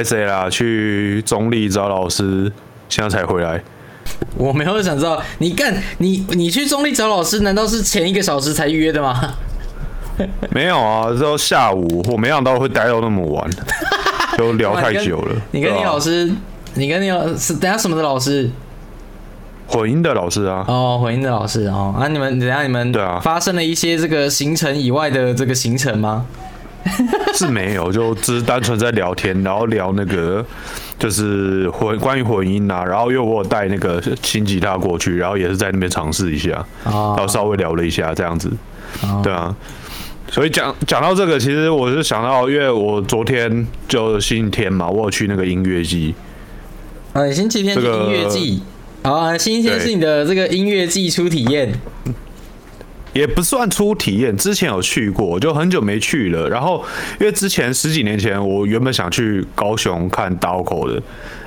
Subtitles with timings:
[0.00, 0.48] 拍谁啦？
[0.48, 2.50] 去中立找老师，
[2.88, 3.62] 现在才回来。
[4.34, 9.34] 我没有想知道，你干你你去中立找老师，难道是前一个小时才预约的吗？
[10.52, 13.50] 没有啊，都下午，我没想到会待到那么晚，
[14.38, 15.36] 都聊太久了。
[15.52, 16.32] 你跟你老师，
[16.72, 18.50] 你跟你老师，等下什么的老师？
[19.66, 20.64] 混音的老师啊。
[20.66, 21.94] 哦，混音的老师哦。
[21.94, 26.24] 啊，你们等下你们对啊，发生了一些这个行程以外的这个行程吗？
[27.34, 30.44] 是没有，就只是单纯在聊天，然后聊那个
[30.98, 38.50] 就是混关于混音啊，然后因为我有带那个新吉他过去，然后也是在那边尝试一下，然后稍微聊了一下这样子，
[39.22, 39.54] 对啊。
[40.30, 46.14] 所以讲讲到这个，其实我是想到，因为我昨天就星期天嘛，我有去那个音乐季。
[47.12, 48.62] 呃，星期天是音乐季，
[49.02, 51.72] 啊，星期天是你的这个音乐季初体验。
[53.12, 56.48] 也不算初体验，之前有去过，就很久没去了。
[56.48, 56.84] 然后
[57.18, 60.94] 因为之前十几年前，我原本想去高雄看刀口的，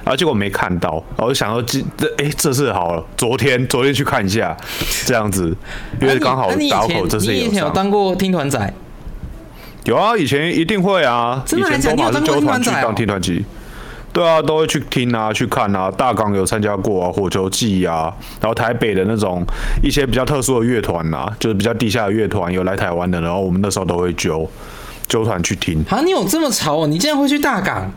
[0.04, 4.56] 然后结果没看到，我就想说这这哎这次好了，昨天昨天去看一下
[5.06, 5.56] 这样子，
[6.02, 7.32] 因为刚好刀口这次有。
[7.32, 8.74] 你以前有当过听团仔？
[9.86, 13.44] 有啊，以前一定会啊，以前都马是纠团去当听团机。
[14.14, 15.90] 对啊，都会去听啊，去看啊。
[15.90, 19.44] 大港有参加过啊，火球季啊，然后台北的那种
[19.82, 24.48] 一些比较特殊的乐团啊，就是比较地下的乐团有来台湾的，然后我们那时候都会揪
[25.08, 25.84] 揪团去听。
[25.90, 26.88] 啊，你有这么潮哦？
[26.88, 27.92] 你竟然会去大港？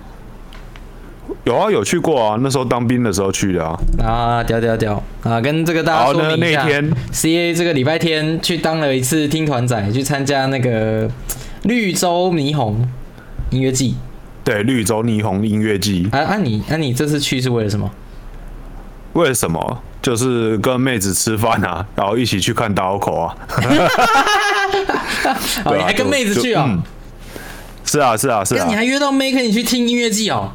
[1.45, 3.77] 有啊，有去过啊，那时候当兵的时候去的啊。
[4.03, 5.41] 啊，屌屌屌啊！
[5.41, 6.67] 跟这个大家说明一下
[7.13, 11.09] ，C A 这个礼拜天去当了一次听团仔，去参加那个
[11.65, 12.89] 绿洲霓虹
[13.51, 13.97] 音乐季。
[14.47, 17.91] 对绿洲霓虹音乐季，啊啊你啊你这次去是为了什么？
[19.15, 19.83] 为了什么？
[20.01, 23.35] 就是跟妹子吃饭啊，然后一起去看刀口啊。
[25.67, 26.79] 你还跟妹子去啊？
[27.85, 28.65] 是啊是啊是啊。
[28.69, 30.53] 你还约到妹跟你去听音乐季哦？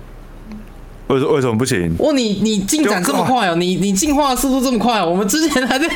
[1.07, 1.93] 为为什么不行？
[1.99, 5.89] 哇你你进展这么快哦，你你进化速度这么快，我们之前还在。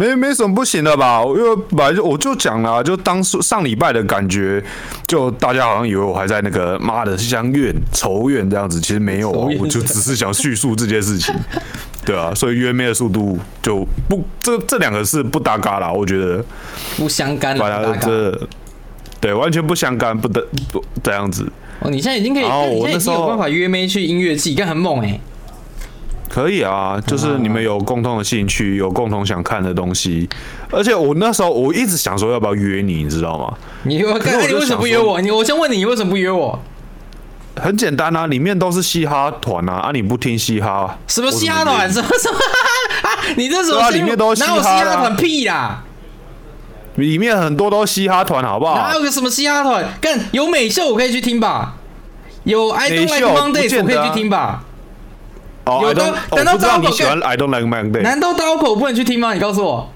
[0.00, 1.22] 没没什么不行的吧？
[1.26, 4.64] 因为本来就我就讲了，就当上礼拜的感觉，
[5.06, 11.34] 就大家好像以为我还在那个妈的相怨仇怨这样子，其实没有啊，我就只是想叙述这件事情，
[12.02, 16.42] 对啊，所以约妹的速度就不这这两个是不搭嘎啦，我觉得
[16.96, 17.54] 不相干，
[18.00, 18.48] 这
[19.20, 21.46] 对完全不相干，不得不这样子。
[21.80, 25.20] 哦，你现在已经可以，你现在已经有办法约妹去音乐季，该很猛哎。
[26.30, 30.28] 可以啊，就是你们有共同的兴趣，有共同想看的东西，
[30.70, 33.52] 而且我那时候我一直想说要不要约你，你知道吗？
[33.82, 35.20] 你我刚才你为什么不约我？
[35.20, 36.56] 你我先问你，你为什么不约我？
[37.60, 40.96] 很简单啊，里面都是嘻哈团啊，啊你不听嘻哈？
[41.08, 41.92] 什么嘻哈团？
[41.92, 42.38] 什么什么？
[43.36, 43.90] 你这什么？
[43.90, 45.82] 里面都是嘻哈团屁啦！
[46.94, 48.76] 里面很多都嘻哈团，好不好？
[48.76, 49.84] 哪有个什么嘻哈团？
[50.00, 51.74] 干有美秀我可以去听吧？
[52.44, 54.62] 有 I Don't Like Mondays 我可以去听吧？
[55.82, 58.02] 有的，难道刀口喜欢 I don't like Monday？
[58.02, 59.34] 难道刀口不能去听吗？
[59.34, 59.88] 你告诉我。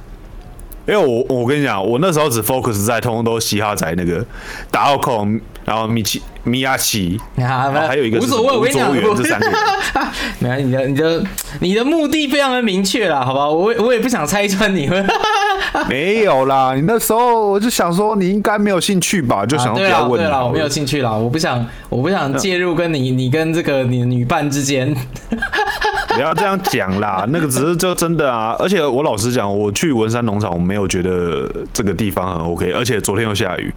[0.86, 4.22] 因为我我跟你讲，我那时候只 focus 在通通都嘻哈仔那个
[4.70, 5.26] 刀口，
[5.64, 9.48] 然后米奇米亚奇，还有一个无所谓，我跟你讲，这三个。
[10.38, 11.24] 没有，你的你的
[11.60, 13.48] 你的目的非常的明确啦，好吧？
[13.48, 15.06] 我我也不想拆穿你们。
[15.88, 20.20] 没有啦，你那时候我就想说你应该没有兴趣吧，就想不要问。
[20.20, 24.94] 对了，我没有兴趣啦，我不想我不想介入跟你你跟这个你的女伴之间。
[26.14, 33.74] 不要这样讲啦，那个只是就真的啊，而且我老实讲，我去文山农场，我没有觉得这个地方很 OK，而且昨天又下雨，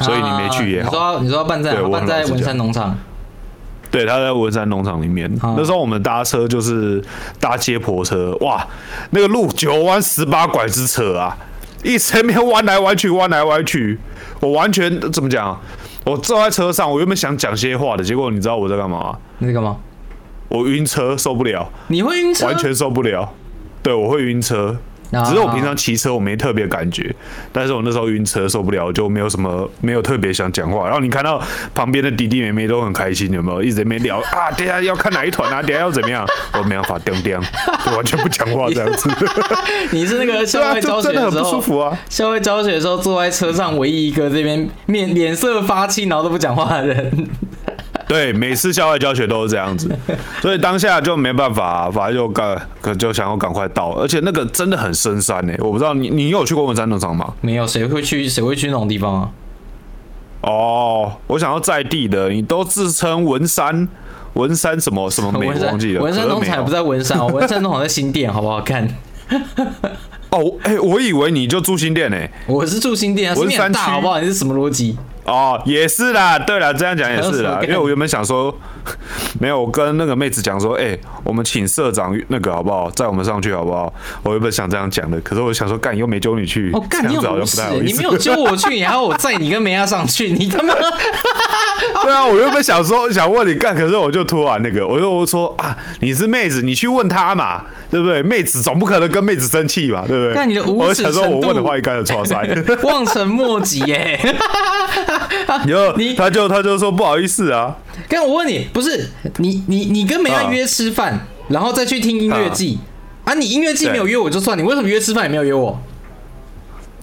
[0.00, 0.90] 所以你没去也好。
[0.90, 2.96] 你说你说办在办在文山农场，
[3.90, 5.30] 对，他在文山农场里面。
[5.42, 7.02] 那时候我们搭车就是
[7.40, 8.66] 搭接驳车，哇，
[9.10, 11.36] 那个路九弯十八拐之扯啊，
[11.82, 13.98] 一前面弯来弯去，弯来弯去，
[14.40, 15.58] 我完全怎么讲？
[16.04, 19.16] 我坐在车上，我原本想讲些话的，结果你知道我在干嘛？
[19.38, 19.76] 你在干嘛？
[20.48, 22.46] 我晕车受不了，你会晕车？
[22.46, 23.30] 完全受不了，
[23.82, 24.76] 对我会晕车。
[25.24, 27.14] 只是我平常骑车我没特别感觉，
[27.52, 30.84] 但是我那时候晕车受不了，就没有什么没有特别想讲话。
[30.84, 31.42] 然后你看到
[31.74, 33.62] 旁边的弟弟妹妹都很开心，有没有？
[33.62, 34.50] 一直没聊啊？
[34.56, 35.62] 等下要看哪一团啊？
[35.62, 36.26] 等下要怎么样？
[36.52, 37.40] 我没办法，叮叮，
[37.84, 39.10] 就完全不讲话这样子。
[39.92, 47.28] 你是那个校外教学的时候，校外教学的时候坐在车上唯一一个这边面脸色发青，然后都不讲话的人。
[48.08, 49.94] 对，每次校外教学都是这样子，
[50.40, 55.52] 所以当下就没办法，反正就赶，可就想要赶快到，而且那个真的很深山呢。
[55.58, 57.34] 我不知道你，你有去过文山农场吗？
[57.42, 58.26] 没有，谁会去？
[58.26, 59.30] 谁会去那种地方啊？
[60.40, 63.86] 哦，我想要在地的，你都自称文山，
[64.32, 66.02] 文山什么什么没忘记了？
[66.02, 68.88] 文山农场不在文山哦， 文山农场在新店，好不好看？
[70.30, 72.16] 哦，哎，我以为你就住新店呢。
[72.46, 74.18] 我是住新店啊，文山大好不好？
[74.20, 74.96] 你是什么逻辑？
[75.28, 78.54] 哦，也是啦，对了，这样讲也是啦， 因为我原本想说，
[79.38, 83.92] 没有，我跟那个妹子讲说，哎，我们请社长那个好不好，载我们上去好不好？
[84.22, 90.74] 我原本想这样讲的，可是我想说，干又没揪你去，哦，干你又不是，你没有揪我去，你还要我载你跟梅亚上去，你他妈，
[92.02, 97.62] 对啊，我原本想说想问你干，可是我就突然那个，我就说啊，你是妹子，你去问他嘛。
[97.90, 98.22] 对不对？
[98.22, 100.04] 妹子总不可能跟妹子生气吧？
[100.06, 100.34] 对不对？
[100.34, 102.46] 那你的无耻程度，我问的话应该有错塞，
[102.82, 104.20] 望尘莫及耶。
[105.06, 105.17] 然
[105.74, 107.76] 后你他就他就说不好意思啊。
[108.08, 112.78] 刚我问你，不是你你你跟梅亚约吃饭，然后再去听音乐季
[113.24, 113.34] 啊？
[113.34, 115.80] 你音乐季没有约我就算，你为什么约吃饭也没有约我？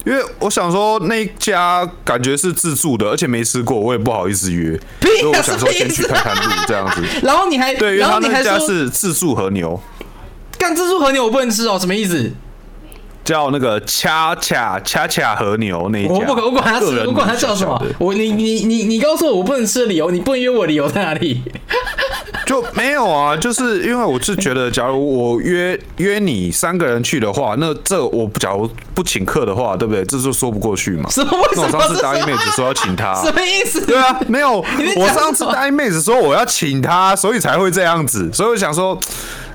[0.06, 7.02] 因为我想说那家感觉是自助的，而且没吃过，我也不好意思约，所以我想说先去看看路这样子。
[7.26, 9.82] 然后你还对，然后那家是自助和牛。
[10.60, 12.32] 干自助和牛我不能吃哦，什么意思？
[13.26, 17.84] 叫那个恰恰恰恰和牛那一家，我不管，我管他吃，我管他叫什么。
[17.98, 21.42] 我你你你你告诉我我不能吃的理由，你不能约我理由在哪里？
[22.46, 30.06] 就没有啊，就是因为我是觉得，假如我约约你三个人去的话，那这我假如不请客的话，对不对？
[30.06, 31.10] 这就说不过去嘛。
[31.10, 31.32] 什么？
[31.32, 31.66] 为什么？
[31.66, 33.84] 我上次答应妹子说要请她，什么意思？
[33.88, 34.64] 对啊，没有。
[34.98, 38.32] 我上次答应妹子说我要请她，所以才会这样子。
[38.32, 38.96] 所以我想说。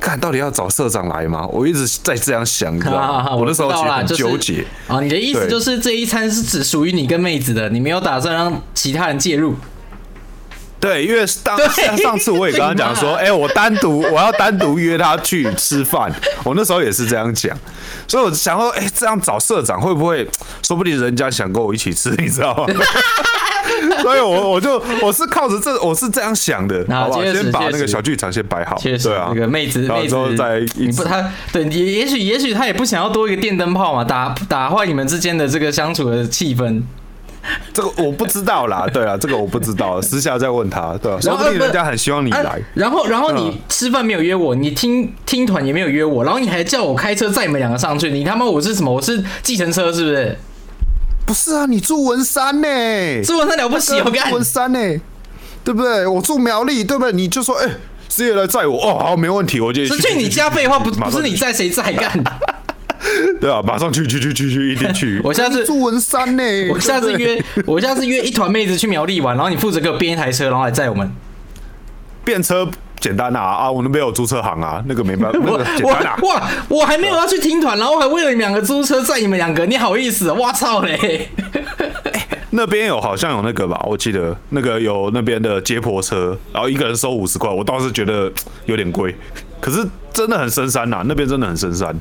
[0.00, 1.46] 看到底要找社长来吗？
[1.48, 3.34] 我一直在这样想，你知道吗？
[3.36, 4.64] 我那时候其实很纠结。
[4.88, 9.54] 啊，你的意思就是这一餐是只属于你跟妹子的，你没有打算让其他人介入？
[10.80, 16.10] 对，因为当像上次我也跟他讲说， 哎，我单独我要单独约他去吃饭，
[16.42, 17.54] 我那时候也是这样讲，
[18.08, 20.26] 所以我想说，哎，这样找社长会不会，
[20.62, 22.66] 说不定人家想跟我一起吃，你知道吗？
[24.02, 27.18] 所以，我我就我是靠着这，我是这样想的，好吧？
[27.22, 36.82] 先把那个小剧场先摆好，对啊，那个妹子，妹子再你不他对，也也许也许他也不想要多一个电灯泡嘛，打打坏你们之间的这个相处的气氛。
[37.72, 41.18] 这个我不知道啦，对啊，这个我不知道，私下再问他，对吧？
[41.20, 42.60] 说不定人家很希望你来。
[42.74, 48.92] 然后，然后你吃饭没有约我，你听听团也没有约我，然后你还叫我开车载你们两个上去，你他妈我是什么？
[48.92, 50.36] 我是计程车是不是？
[51.30, 53.22] 不是啊，你住文山呢？
[53.22, 54.80] 住文山了不起，我干文山呢，
[55.62, 56.04] 对不对？
[56.04, 57.12] 我住苗栗，对不对？
[57.12, 57.70] 你就说，哎，
[58.08, 62.12] 师爷来载我，哦，好，没问题，我就去你家废话，不不是你载谁载干？
[63.40, 65.20] 对啊，马上去去去去去，一定去。
[65.22, 66.42] 我下次住文山呢，
[66.74, 71.08] 我下次约，我下次约一团妹子去苗栗玩，然后你负责给我编一台车，然后来载我们。
[72.24, 72.68] 变车。
[73.00, 73.70] 简单啊啊！
[73.70, 76.16] 我那边有租车行啊，那个没办 法，那个简单啊。
[76.22, 80.30] 哇，我还没有要去听团，然后还为了你们两个租车载你们两个，你好意思？
[80.30, 81.28] 我操嘞！
[82.52, 88.30] 那边有好像有那个吧，我记得那个有那边的接驳车，然后一个人收五十块，我倒是觉得
[88.66, 89.14] 有点贵，
[89.60, 89.82] 可是
[90.12, 91.94] 真的很深山呐，那边真的很深山。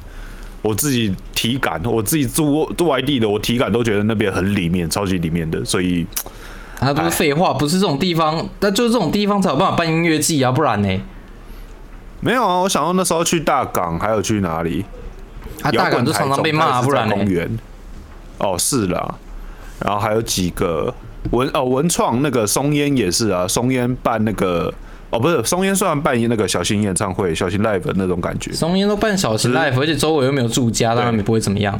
[0.62, 6.06] 我自己体感，我自己住住外地的，我体感都觉得那边很里面，超级里面的，所以。
[6.80, 11.02] 啊，不是废话，不是这种地方，那就是这种地方才有办法办音乐季啊，不然呢？
[12.22, 14.86] 没有啊，我想到那时候去大港，还有去哪里？
[15.62, 17.60] 啊，大港就常常被骂，不然公园。
[18.38, 19.16] 哦，是啦，
[19.80, 20.94] 然后还有几个
[21.31, 24.74] 文哦文创那个松烟也是啊，松烟办那个
[25.10, 31.78] 哦不是松烟虽然办那个小型演唱会、小型 live 那种感觉，松烟都办小型 live，而且周围又没有住家，当然也不会怎么样。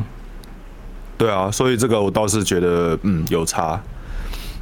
[1.18, 3.82] 对啊，所以这个我倒是觉得嗯有差。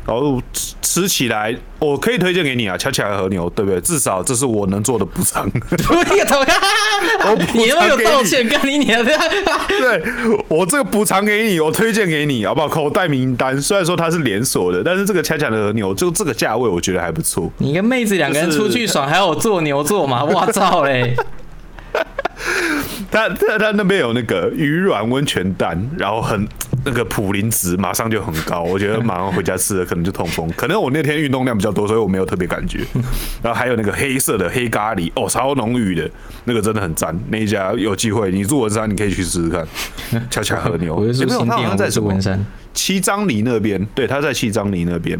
[0.07, 3.79] 然后吃吃起来，我可以推荐给你啊，恰恰和牛，对不对？
[3.81, 5.47] 至少这是我能做的补偿。
[5.69, 6.25] 对呀，
[7.53, 9.11] 你又有道歉，干你娘的！
[9.67, 10.01] 对
[10.47, 12.69] 我这个补偿给你，我推荐给你，好不好？
[12.69, 17.51] 口袋名单，虽然说它是连锁的，但是这个恰恰的和牛就这个价位，我觉得还不错。
[17.57, 20.23] 你跟妹子两个人出去爽，还要我做牛做马？
[20.25, 21.13] 我操嘞！
[23.11, 26.47] 他他他那边有那个鱼软温泉蛋，然后很
[26.85, 30.49] 那个普林值马上就很高，我觉得马上回家吃了可能就痛风。
[30.55, 32.85] 可能我那天运动量比较多，所以我没有特别感觉。
[33.41, 36.09] 然后还有那个黑色的黑咖喱，哦，超浓郁的，
[36.45, 37.17] 那个真的很赞。
[37.29, 39.67] 那一家有机会，你住文山你可以去试试看。
[40.29, 41.45] 恰恰和牛，有没有？
[41.45, 45.19] 他好像在文山七张犁那边，对，他在七张犁那边。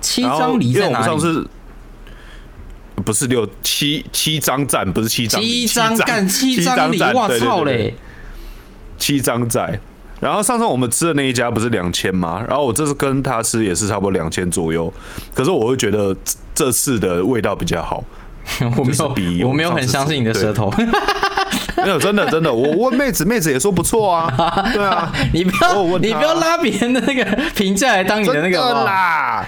[0.00, 1.48] 七张犁在哪里？
[3.04, 7.94] 不是六七七张站，不是七张，七张干七张里，我操嘞！
[8.98, 9.78] 七张在，
[10.20, 12.42] 然后上次我们吃的那一家不是两千吗？
[12.48, 14.92] 然后我这次跟他吃也是差不多两千左右，
[15.34, 16.14] 可是我会觉得
[16.54, 18.02] 这次的味道比较好。
[18.78, 20.72] 我没有比，我没有很相信你的舌头。
[21.76, 24.26] 没有，真的真的，我问妹子，妹子也说不错啊。
[24.72, 29.46] 对啊，你不要你不要拉别人的那个评价来当你的那个啦。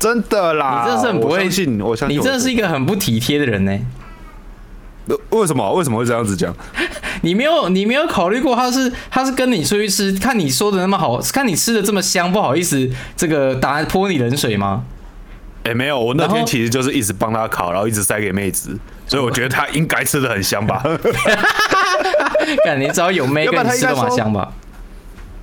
[0.00, 3.78] 真的啦，你真是很不会信，我相信你真的是一个很不体贴的人呢。
[5.30, 5.72] 为什么？
[5.74, 6.54] 为什么会这样子讲？
[7.22, 14.84] 你没有你没有考虑过他是他是跟你出去吃，看你说的那么好，看你吃的这么香，不好意思，这个打泼你冷水吗？
[15.64, 18.74] 哎，没有，我那天其实就是一直帮他烤，然后一直塞给妹子，
[19.06, 20.82] 所以我觉得他应该吃的很香吧。
[22.64, 24.50] 感觉只要有妹，跟你吃的嘛香吧。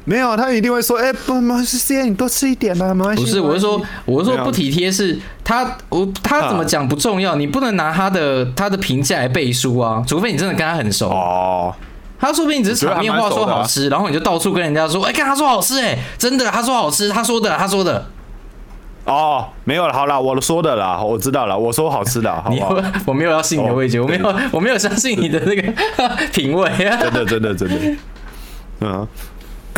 [0.08, 11.76] 没有，他一定会说：“哎，不，没事，C A，你多吃一点嘛，没关系。”不是，我是说，我是说不体贴，是他，我他怎么讲不重要，你不能拿他的他的评价来背书啊，除非你真的跟他很熟哦。
[12.20, 18.06] 他说不定只是场面话说好吃，然后你就到处跟人家说：“哎，看他说好吃，哎，真的，他说好吃，他说的，他说的。”
[19.04, 22.76] 哦，没有了，好了，我说的啦，我知道了，我说好吃的，好不好？
[23.06, 25.74] 我没有要信你的味觉，我没有，我没有相信你的那个
[26.34, 26.98] 品味啊！
[26.98, 27.76] 真的，真的，真的，
[28.80, 29.08] 嗯。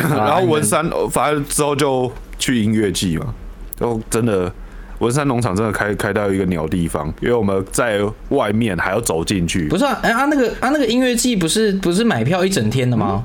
[0.02, 3.34] 然后文山，反正之后就去音乐季嘛。
[3.80, 4.52] 就真的，
[5.00, 9.68] 文山农场真的开开到一个鸟地方，因为我们在外面还要走进去。
[9.70, 13.24] 不是啊，哎啊，那个啊，那个音乐季不是不是买票一整天的吗？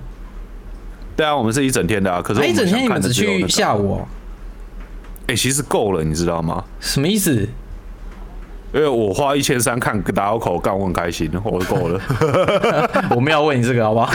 [1.16, 2.22] 对啊，我们是一整天的啊。
[2.22, 4.06] 可是一整天你们只去下午？
[5.26, 6.62] 哎，其实够了，你知道吗？
[6.78, 7.48] 什么意思？
[8.72, 12.00] 因为我花一千三看打口口干，我很开心，我够了。
[13.14, 14.12] 我们要问你这个好不好？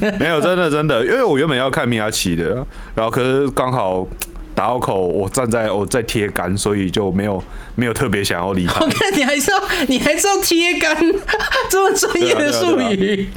[0.18, 4.06] 没有，真的真的，因为我原本要看米亚奇的，然后可是刚好
[4.54, 7.42] 打口我站在我在贴杆，所以就没有
[7.74, 8.74] 没有特别想要离开。
[8.84, 10.96] 我看你还是要你还是要贴杆，
[11.68, 13.28] 这么专业的术语。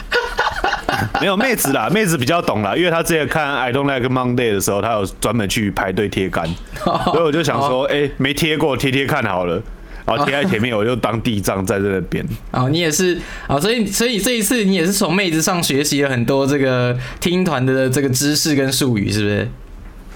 [1.19, 6.47] 没有妹子啦，妹子比较懂啦，因为她之前看《I Don't Like Monday》的时候，她有专门去排队贴杆，
[6.83, 9.61] 所以我就想说，哎，没贴过，贴贴看好了。
[10.07, 12.25] 然后贴在前面，我就当地藏在这边。
[12.51, 19.47] 哦，你也是啊，所以所以这一次你也是从妹子上学习了很多这个听团的这个知识跟术语，是不是？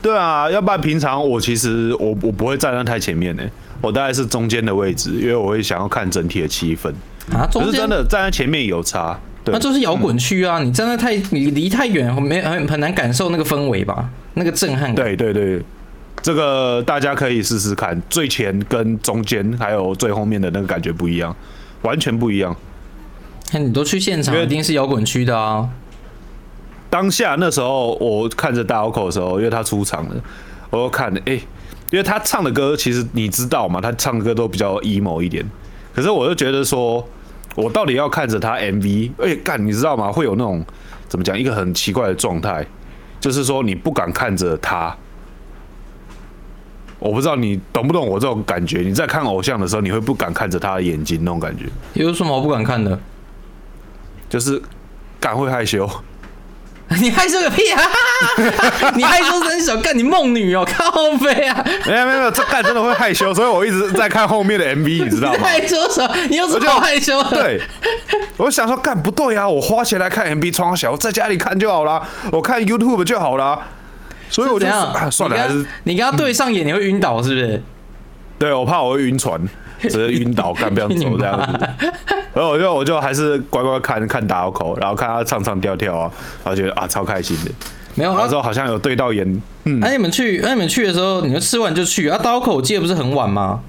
[0.02, 3.44] 对啊，要不然平常我其实我我不会站在太前面呢，
[3.82, 6.90] 我大概是中间的位置，因为我会想要看整体的气氛
[7.32, 7.48] 啊。
[7.54, 14.96] 可是真的站在前面有差，那就是摇滚区啊，你站在太你离太远，没很很难感受那个氛围吧，那个震撼感。
[14.96, 15.62] 对对对。
[16.22, 21.36] 这个大家可以试试看，最前跟中间还有最后面的那个感觉不一样，
[21.82, 22.56] 完全不一样。
[23.54, 25.68] 那你都去现场，一定是摇滚区的啊。
[26.90, 30.16] 当下那时候我看着大摇口的时候，因为他出场了，
[30.70, 31.34] 我就看，哎，
[31.90, 35.44] 因为他唱的歌其实你知道嘛，他唱的歌都比较 emo 一点。
[35.94, 37.04] 可是我就觉得说，
[37.56, 40.12] 我到底要看着他 MV，哎，干，你知道吗？
[40.12, 40.64] 会有那种
[41.08, 42.66] 怎么讲，一个很奇怪的状态，
[43.20, 44.96] 就是说你不敢看着他。
[47.02, 48.82] 我不知道你懂不懂我这种感觉？
[48.82, 51.66] 你在看偶像的时候，你会不敢看着他的眼睛那种感觉？
[51.94, 52.98] 有什么我不敢看的？
[54.30, 54.62] 就是
[55.20, 55.90] 敢会害羞。
[57.02, 57.82] 你害羞个屁啊！
[58.96, 60.92] 你害羞真小，干你梦女哦，靠
[61.24, 61.66] 背啊！
[61.88, 65.40] 没有没有没有，这干真的会害羞，所以我一直在看后面的 MV， 你知道吗？
[65.42, 66.14] 害羞什么？
[66.30, 67.24] 你有什么好害羞？
[67.32, 67.62] 对，
[68.36, 69.48] 我想说干不对啊！
[69.48, 73.58] 我花钱来看 MV，窗小，在家里看就好啦，我看 YouTube 就好了。
[74.32, 77.62] 所以我就算了，还是你跟他对上眼，你会晕倒是不是？
[78.40, 79.40] 对，我怕我会晕船，
[79.82, 81.70] 直接晕倒，干不要走这样子。
[82.34, 86.12] 然后我就我就还是乖乖看看打口，然后看他唱唱跳跳啊，
[86.44, 87.52] 然后觉得啊超开心的。
[87.94, 89.42] 没有，那时候好像有对到眼。
[89.66, 92.18] 嗯，那你们去，那你们去的时候，你们吃完就去啊？
[92.18, 93.60] 刀口我记得不是很晚吗？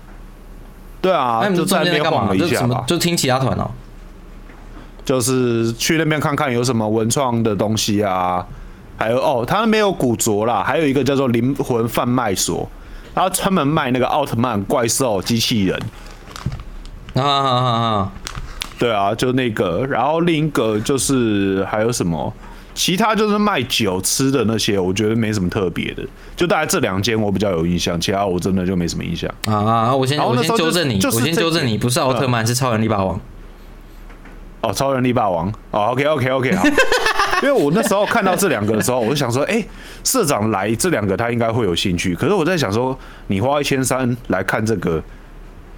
[1.02, 2.32] 对啊，那你们在那边干嘛？
[2.34, 2.84] 就什么？
[2.86, 3.68] 就听其他团哦。
[5.04, 8.46] 就是去那边看看有什么文创的东西啊。
[9.02, 12.70] 还有哦，他没有古着啦，还有一个叫做灵魂贩卖所，
[13.12, 15.76] 他专门卖那个奥特曼怪兽机器人。
[17.14, 18.12] 啊啊啊啊！
[18.78, 22.32] 对啊，就那个，然后另一个就是还有什么？
[22.74, 26.04] 其他就是卖酒吃的那些，我觉得没什么特别的，
[26.36, 29.28] 就大概这两间我比较有印象，其他我真的就没什么印象。
[29.46, 29.96] 啊啊！
[29.96, 33.20] 我先我先纠正你，我先纠正你，不是奥特曼，是超人力霸王。
[34.60, 35.52] 哦，超人力霸王。
[35.72, 36.64] 哦，OK OK OK，好。
[37.42, 39.62] 因为我那时候看到这两个的时候，我就想说，哎，
[40.04, 42.14] 社长来这两个他应该会有兴趣。
[42.14, 42.96] 可是我在想说，
[43.26, 45.02] 你花一千三来看这个，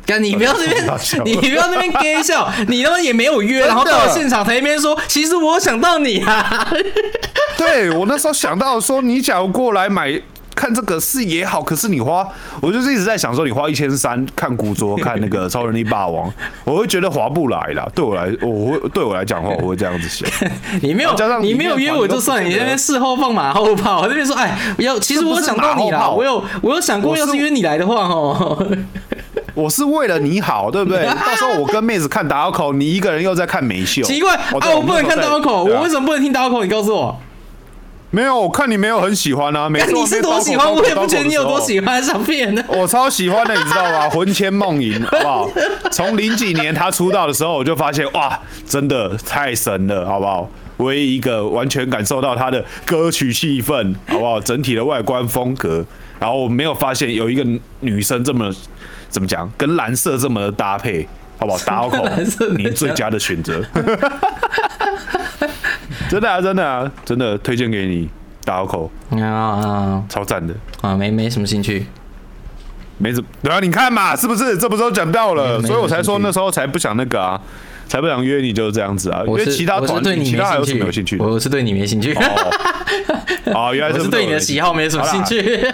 [0.06, 0.84] 干你不要那边，
[1.24, 6.68] 你不要那边 憋笑，你他妈也没有约，然后到了现场才一边说，其实我想到你啊。
[7.56, 10.20] 对我那时候想到说，你假如过来买。
[10.54, 12.26] 看这个是也好，可是你花，
[12.60, 16.32] 我就是一直在想说，你花一千三看古着，看那个超人力霸王，
[16.64, 17.86] 我会觉得划不来啦。
[17.94, 20.28] 对我来，我会对我来讲的话，我会这样子想。
[20.80, 28.66] 你没有加上你没有约我就算，你那边事后放马后炮，我那边说，哎，要其实我想到你啦，我有我有想过，要是约你来的话，哦，
[29.54, 31.04] 我是为了你好，对不对？
[31.04, 36.62] 到时候我跟妹子看打口，你一个人又在看美秀，奇怪啊，我不能看打口，我为什么不能听打口？
[36.62, 37.20] 你告诉我。
[38.14, 39.66] 没有，我看你没有很喜欢啊。
[39.68, 42.62] 没你是多喜欢，我也不觉得你有多喜欢上片呢。
[42.68, 44.08] 我超喜欢的，你知道吗？
[44.14, 45.50] 魂牵梦萦，好不好？
[45.90, 50.48] 从零几年他出道的时候，我就发现哇，真的太神了，好不好？
[50.76, 54.40] 唯一一个完全感受到他的歌曲气氛，好不好？
[54.40, 55.84] 整体的外观风格，
[56.20, 57.44] 然后我没有发现有一个
[57.80, 58.52] 女生这么
[59.08, 61.58] 怎么讲，跟蓝色这么的搭配，好不好？
[61.66, 62.08] 打口，
[62.56, 63.60] 你最佳的选择。
[66.14, 68.08] 真的啊，真的啊，真的推荐给你
[68.44, 68.88] 大好口
[69.20, 71.84] 啊，超赞的啊，没没什么兴趣，
[72.98, 74.56] 没怎对啊，你看嘛，是不是？
[74.56, 77.40] 这不都讲到了，所以我才说那时候才不想那个啊，
[77.88, 79.24] 才不想约你，就是这样子啊。
[79.26, 81.18] 因为其他团对你其他还有什么有兴趣？
[81.18, 82.16] 我是对你没兴趣。
[83.46, 85.66] 哦，原来 是对你的喜好没什么兴趣。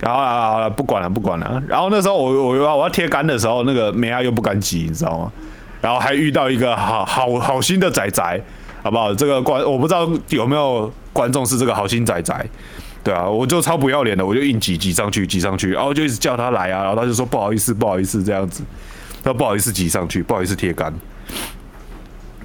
[0.00, 1.62] 然后啊，好了， 不管了，不管了。
[1.68, 5.30] 然后那时候我我我要贴杆的时候，那个梅亚又不敢挤，你知道吗？
[5.80, 8.42] 然后还遇到一个好好好心的仔仔，
[8.84, 9.14] 好不好？
[9.14, 12.46] 这个观我不知道有没有观众是这个好心仔仔，
[13.02, 18.62] 对啊，我就超不要脸的，我就硬挤挤上去，挤上去，然后就一直叫他来啊，然后他就说不好意思，不好意思这样子，
[19.22, 20.92] 他不好意思挤上去，不好意思贴杆。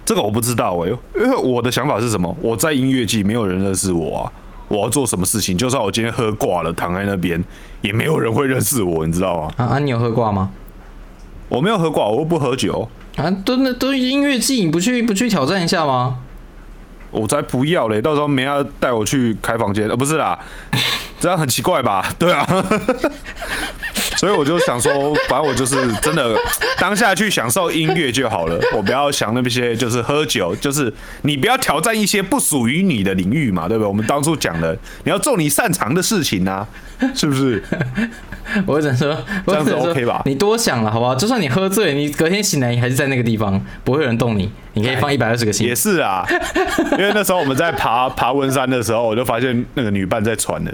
[0.05, 0.89] 这个我不知道哎，
[1.21, 2.33] 因为我的想法是什么？
[2.41, 4.31] 我在音乐季没有人认识我啊，
[4.69, 7.43] 我要做什么事情，就算我今天喝挂了，躺在那边，
[7.81, 9.51] 也没有人会认识我，你知道吗？
[9.57, 10.49] 啊啊，你有喝挂吗？
[11.49, 12.89] 我没有喝挂，我又不喝酒。
[13.17, 16.19] 啊，都那都音乐季，你不去不去挑战一下吗？
[17.11, 18.01] 我才不要嘞！
[18.01, 20.37] 到时候没要带我去开房间，呃，不是啦，
[21.19, 22.05] 这样很奇怪吧？
[22.17, 22.45] 对啊。
[24.19, 26.37] 所以我就想说，反正我就是真的
[26.77, 33.87] 当下去享受音乐就好了，我不要想那些就是喝酒，就是你不要挑战一些不属于你的领域嘛，对不对？
[33.87, 36.67] 我们当初讲的，你要做你擅长的事情啊，
[37.15, 37.63] 是不是？
[38.67, 40.21] 我只能说，这样子 OK 吧？
[40.25, 41.15] 你多想了，好不好？
[41.15, 45.65] 就算你喝醉，你隔天醒来，你还是在那个地方，不会有人动你，你可以放一百二十个心。
[45.65, 46.27] 也是啊，
[46.91, 50.71] 因为那时候我们在爬爬文山的时候，我就发现那个女伴在传了。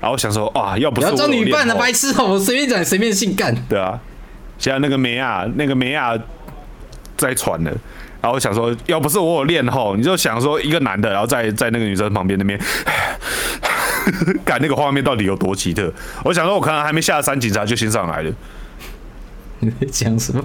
[0.00, 3.54] 然后想说啊，要不是我要找女伴的白痴哦， 我随便讲，随便性干。
[3.68, 3.98] 对啊，
[4.58, 6.16] 现在那个梅亚，那个梅亚
[7.16, 7.72] 在传了。
[8.20, 12.58] 然后想说，要不是我有练吼，你就想说一个男的，然后在在那个女生旁边那边，
[14.44, 15.92] 干那个画面到底有多奇特？
[16.24, 18.32] 我想说，我可能还没下山，警察就先上来了。
[19.60, 20.44] 你在讲什么？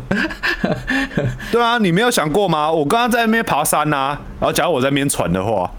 [1.51, 2.71] 对啊，你没有想过吗？
[2.71, 5.69] 我刚刚在那边爬山呐，然后假如我在那边喘的话。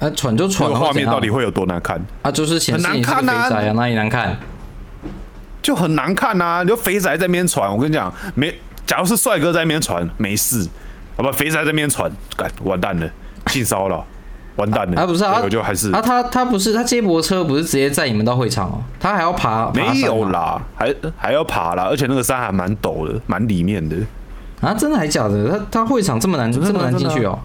[0.00, 2.00] 啊，喘就喘，画面到底会有多难看？
[2.22, 4.36] 啊，就是很难看呐，哪里难看？
[5.62, 6.62] 就很难看呐！
[6.62, 8.52] 你就肥仔在那边喘，我跟你讲，没，
[8.86, 10.66] 假如是帅哥在那边喘，没事，
[11.18, 11.30] 好吧？
[11.30, 13.06] 肥仔在那边喘，干完蛋了，
[13.48, 14.02] 性骚扰，
[14.56, 15.02] 完蛋了。
[15.02, 23.96] 啊，不是啊，我就还是啊，他他不是他接驳车不是直接载你们到会场哦，他还要爬，没有啦，还还要爬啦，而且那个山还蛮陡的，蛮里面的。
[24.62, 25.50] 啊，真的还假的？
[25.50, 27.38] 他他会场这么难，这么难进去哦？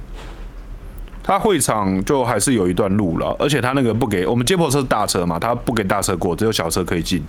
[1.27, 7.23] 他会场就还是有一段路了，而且他那个不给我们接驳车是大车嘛，他不给大车过，只有小车可以进。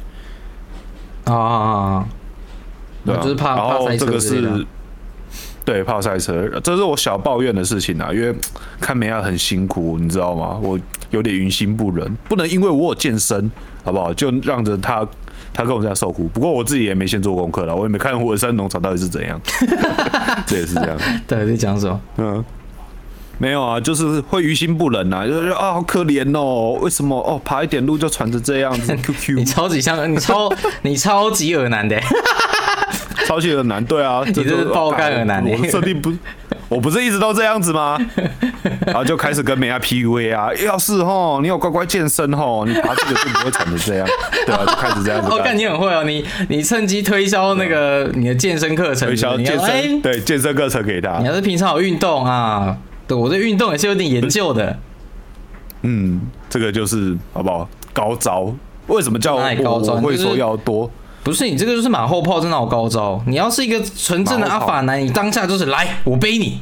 [1.24, 2.06] 啊，
[3.06, 4.66] 对，就是怕然后这个是，
[5.64, 8.34] 对，怕赛车，这是我小抱怨的事情啊，因为
[8.78, 10.58] 看梅亚很辛苦，你知道吗？
[10.62, 10.78] 我
[11.10, 13.50] 有点于心不忍，不能因为我有健身，
[13.82, 14.12] 好不好？
[14.12, 15.08] 就让着他，
[15.54, 16.28] 他跟我这样受苦。
[16.28, 19.40] 不过我自己也没先做功课了，我也没看火山农场到底是怎样，
[20.46, 20.98] 这也是这样。
[21.26, 22.00] 对，在讲什么？
[22.18, 22.44] 嗯。
[23.38, 28.96] 没有啊，就是会于心不忍呐，就是啊，好可怜哦，为什么哦，爬一点路就喘成这样子？
[29.02, 30.50] Q Q，你超级像，你超
[30.82, 32.00] 你超级耳男的，
[33.26, 36.10] 超级耳男，对啊，你这是爆肝耳男，我的设定不，
[36.68, 37.98] 我不是一直都这样子吗？
[38.86, 44.08] 然 后就开始跟美亚 P U A 啊，要是吼，你有乖乖健身吼，你爬这个就不会喘成这样，
[44.46, 45.28] 对啊，就开始这样子。
[45.30, 51.18] 我看你很会哦，你你趁机推销那个你的健身课程，推销健身，对健身课程给他。
[51.18, 52.74] 你要是平常有运动啊。
[53.06, 54.78] 对，我对运动也是有点研究的。
[55.82, 57.68] 嗯，这个就是好不好？
[57.92, 58.52] 高招？
[58.88, 59.96] 为什么叫高招？
[59.96, 60.90] 会说要多？
[61.22, 63.20] 不是你这个就是马后炮，真的好高招。
[63.26, 66.60] 你要是一个纯正的阿法男，你当下就是来，我背你，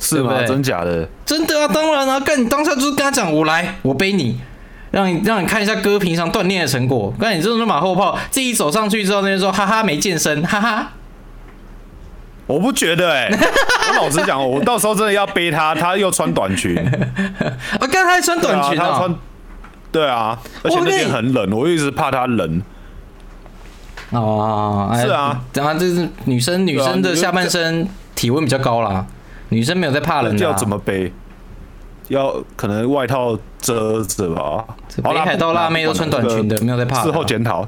[0.00, 0.42] 是吗？
[0.44, 1.08] 真假的？
[1.24, 4.38] 真的啊，当然啊，干你当下就是跟他讲，我来，我背你，
[4.90, 7.12] 让你让你看一下哥平常锻炼的成果。
[7.18, 10.92] 干你这种马后炮，自己走上去之后，那边说哈哈没健身，哈哈。
[12.50, 13.30] 我不觉得哎，
[13.90, 16.74] 我老实讲，我到时候真的要背他，他又穿短裙，
[17.80, 19.14] 我刚才穿短裙啊，穿，
[19.92, 22.60] 对啊，而且那边很冷，我一直怕他冷。
[24.10, 29.06] 哦，是啊，然后就是女生女生的下半身体温比较高啦，
[29.50, 30.44] 女生没有在怕冷的。
[30.44, 31.12] 要怎么背？
[32.08, 34.64] 要可能外套遮着吧。
[35.04, 37.00] 北海道辣妹都穿短裙的，没有在怕。
[37.04, 37.64] 事后检讨。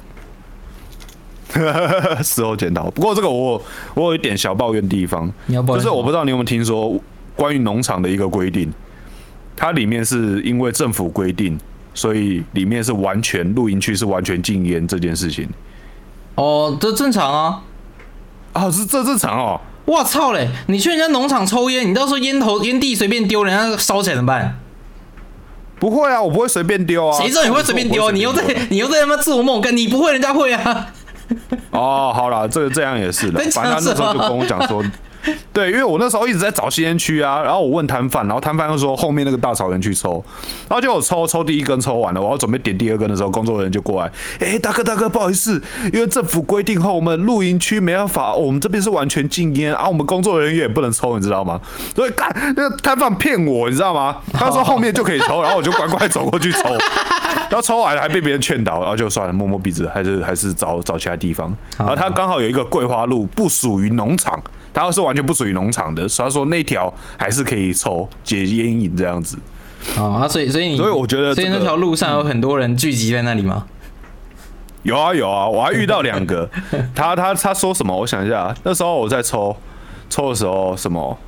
[2.23, 2.91] 事后检讨。
[2.91, 3.63] 不过这个我
[3.95, 6.99] 我有一点小抱怨地方，就是我不知道你有没有听说
[7.37, 8.73] 关于农场的一个规定，
[9.57, 11.59] 它里面是因为政府规定，
[11.95, 15.49] 所以里面是完全露营区是完全禁烟这件事情。
[16.35, 17.63] 哦，这正常啊。
[18.53, 19.61] 啊，是这正常哦。
[19.85, 20.49] 我操嘞！
[20.69, 24.59] 你去人家农场抽烟，你到时候烟头烟蒂随便丢，人家烧起来怎么办？
[25.81, 27.19] 不会啊，我不会随便丢啊。
[27.19, 28.11] 谁知道你会随便丢？
[28.13, 29.77] 你又在你又在他妈自我梦跟？
[29.77, 30.87] 你不会，人家会啊。
[31.71, 33.41] 哦，好了，这个这样也是的。
[33.53, 34.83] 反正他那时候就跟我讲说。
[35.53, 40.25] 对，因为我那时候一直在找吸烟区啊，然后我问摊贩，然后摊贩又说后面那个大草原去抽，
[40.69, 51.61] 然后就我抽抽第一根抽完了，我要准备点第二根的时候，工作人员就过来，哎，大哥大哥，不好意思，因为政府规定后，我们露营区没办法，我们这边是完全禁烟啊，我们工作人员也不能抽，你知道吗？
[51.95, 54.17] 所以干那个摊贩骗我，你知道吗？
[54.33, 56.69] 他说后面就可以抽，然后我就乖乖走过去抽，
[57.49, 64.43] 然后抽完了还被别人劝导，然后就算了，摸摸鼻子，还是还是找找其他地方，然后他刚好有一个桂花路，不属于农场。
[64.73, 69.37] 他是完全不属于农场的，所以说那条还是可以抽解烟瘾这样子。
[69.97, 73.67] 啊，所以所以你所以我觉得，所以那条路上有很多人聚集在那里吗？
[74.85, 76.49] 有啊有啊，我还遇到两个。
[76.95, 77.97] 他他他说什么？
[77.97, 79.57] 我想一下，那时候我在抽
[80.09, 81.19] 抽的时候什么？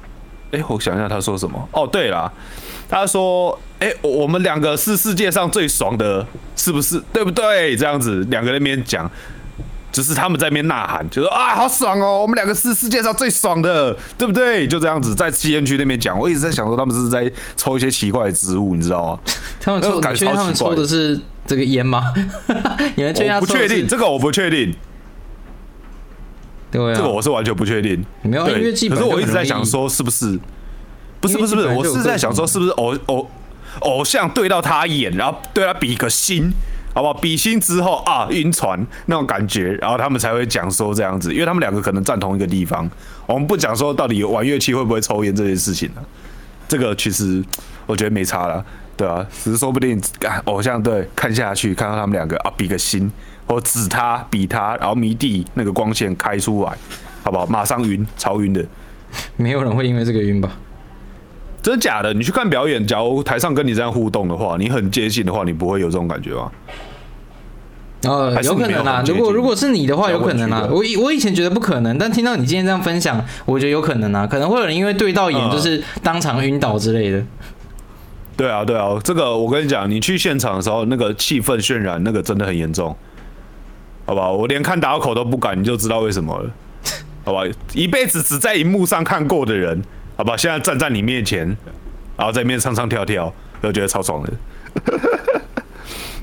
[0.52, 1.68] 哎，我想一下他说什么？
[1.72, 2.32] 哦，对了，
[2.88, 7.02] 他说，哎，我们两个是世界上最爽的，是不是？
[7.12, 7.76] 对不对？
[7.76, 9.10] 这样子两个人面讲。
[9.94, 14.66] 只是他们在那边呐喊，就说啊，好爽哦，我们两个是世界上最爽的，对不对？
[14.66, 19.20] 就这样子在吸烟区那边讲，我一直在想说，他们是在抽一些奇怪的植物，你知道吗？
[19.60, 22.12] 他们抽， 感觉他们抽的是这个烟吗？
[22.96, 24.74] 你们我不确定，这个我不确定。
[26.72, 28.04] 对啊，这个我是完全不确定。
[28.22, 30.36] 没有因为基本，可是我一直在想说，是不是？
[31.20, 33.30] 不是不是不是，我是在想说，是不是偶偶
[33.82, 36.50] 偶像对到他眼，然后对他比个心。
[36.94, 37.12] 好不好？
[37.14, 42.88] 比心之后啊，晕船那种感觉，然后他们才会讲说这样子，因为他们两个可能站同一个地方。
[43.26, 46.02] 我们不讲说到底玩乐器会不会抽烟这件事情呢？
[46.66, 47.44] 这个其实
[47.84, 48.64] 我觉得没差了，
[48.96, 50.00] 对啊，只是说不定
[50.44, 53.10] 偶像对看下去，看到他们两个啊，比个心，
[53.46, 56.72] 或指他比他，然后迷弟那个光线开出来，
[57.22, 57.44] 好不好？
[57.46, 58.64] 马上晕，超晕的。
[59.36, 60.56] 没有人会因为这个晕吧？
[61.64, 62.12] 真的假的？
[62.12, 66.52] 你去看表演，假如台上跟你这样互动的话，你很接近的话，你不会有这种感觉吗？
[68.02, 69.02] 呃，有可能啊。
[69.06, 70.68] 如果如果是你的话，有可能啊。
[70.70, 74.26] 我以我以前觉得不可能，但听到你今天这样分享，我觉得有可能啊。
[74.26, 77.24] 可能会有人因为对到眼，就是当场晕倒之类的。
[78.36, 82.94] 对啊，对啊，这个我跟你讲，你去现场的时候，那个气氛渲染，那个真的很严重，
[84.04, 84.34] 好不好？
[84.34, 86.50] 我连看打口都不敢，你就知道为什么了，
[87.24, 87.40] 好吧？
[87.72, 89.82] 一辈子只在荧幕上看过的人。
[90.16, 91.46] 好吧，现在站在你面前，
[92.16, 94.32] 然后在面唱唱跳跳，都觉得超爽的。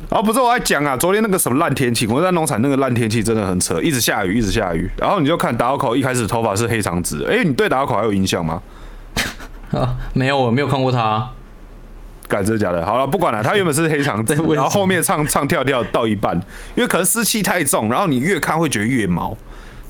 [0.09, 4.89] 然 后不是我在讲啊，昨天那个什么烂天气，我在农场那个烂天气真的很扯，一直下雨，一直下雨。
[4.97, 8.61] 然后你就看达奥口一开始头发是黑长直，哎，你对达奥口还有印象吗？
[9.71, 11.29] 啊，没有，我没有看过他。
[12.27, 12.85] 改真的假的？
[12.85, 16.33] 好了，不管了，他原本是黑长直， 然后后面唱唱跳跳到一半，
[16.75, 19.37] 因为可能湿气太重，然后你越看会觉得越毛。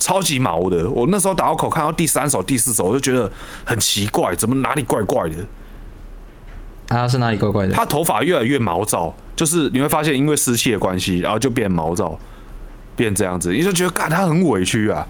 [0.01, 3.31] 超级毛的，我那时候打到口看到第三首、第四首，我就觉得
[3.63, 5.35] 很奇怪，怎么哪里怪怪的？
[6.87, 7.73] 他，是哪里怪怪的？
[7.73, 12.19] 他头发越来越毛躁，就是你会发现因为湿气的关系，然后就变毛躁，
[12.95, 15.07] 变这样子，你就觉得，干他很委屈啊。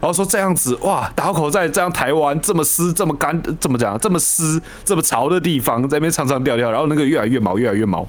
[0.00, 8.06] 然后说这样子，哇，打口在这样台湾这么湿、这么干、这么讲这么湿、这么潮的地方，在那边唱唱调调，然后那个越来越毛，越来越毛，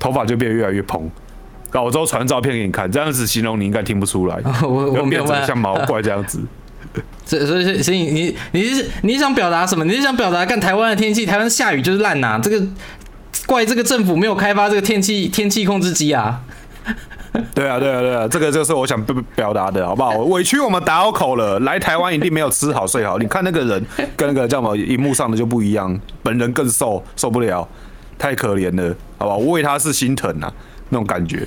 [0.00, 1.08] 头发就变得越来越蓬。
[1.82, 4.38] 我之后传照片给你看，这样子形容你应该听不出来。
[4.62, 6.40] 我我变成像毛怪这样子。
[7.26, 9.84] 所以所以所以你你是你想表达什么？
[9.84, 12.38] 你是想表达看台湾的天气，台湾下雨就是烂呐？
[12.40, 12.64] 这个
[13.46, 16.40] 怪这个政府没有开发这个天气天气控制机啊？
[17.52, 20.12] 对啊对啊对啊，这个就是我想表表达的好不好？
[20.18, 23.18] 委屈我们打口了，来台湾一定没有吃好睡好。
[23.18, 23.84] 你看那个人
[24.16, 27.66] 跟那个叫什么荧幕上的就不一样，本人更瘦，受不了，
[28.16, 29.34] 太可怜了，好吧？
[29.34, 30.52] 我为他是心疼啊。
[30.90, 31.38] 那种感觉，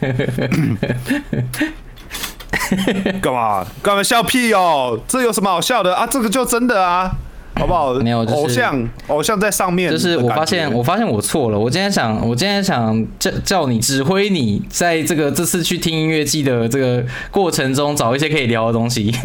[3.21, 4.99] 干嘛干嘛笑屁哦？
[5.07, 6.05] 这有什么好笑的啊？
[6.05, 7.09] 这个就真的啊，
[7.55, 7.93] 好不好？
[7.93, 9.89] 没有，偶像偶像在上面。
[9.89, 11.57] 就是我发现，我发现我错了。
[11.57, 19.13] 我今天想，我今天想叫叫你指挥你，在这个这次去听音乐季的这个过程中，找一些可以聊的东西。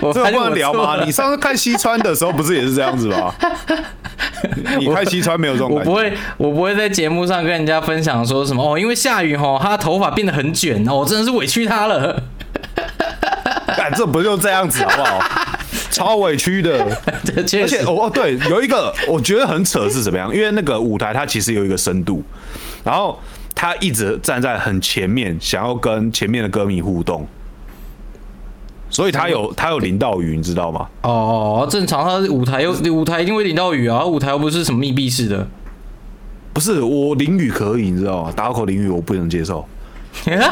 [0.00, 1.02] 我这不能聊吗？
[1.04, 3.34] 你上次看西川的时候，不是也是这样子吗？
[4.78, 12.22] 你看西川没有这种，我不会，我不会在节目上跟人家分享说什么哦，因为下雨哦，他的头发变得很卷哦，我真的是委屈他了。
[13.76, 15.20] 干，这不就这样子好不好？
[15.90, 16.84] 超委屈的，
[17.36, 20.34] 而且哦对，有一个我觉得很扯是怎么样？
[20.34, 22.22] 因为那个舞台它其实有一个深度，
[22.84, 23.18] 然后
[23.54, 27.26] 他一直站在很前面，想要跟前面的歌迷互动。
[28.90, 30.86] 所以他有他有淋到雨，你知道吗？
[31.02, 35.46] 哦，正常，他舞台又舞台一定会淋到雨啊，舞台又不是什么密闭式的。
[36.52, 38.32] 不是我淋雨可以，你知道吗？
[38.34, 39.64] 打口淋雨我不能接受。
[40.24, 40.48] 不能接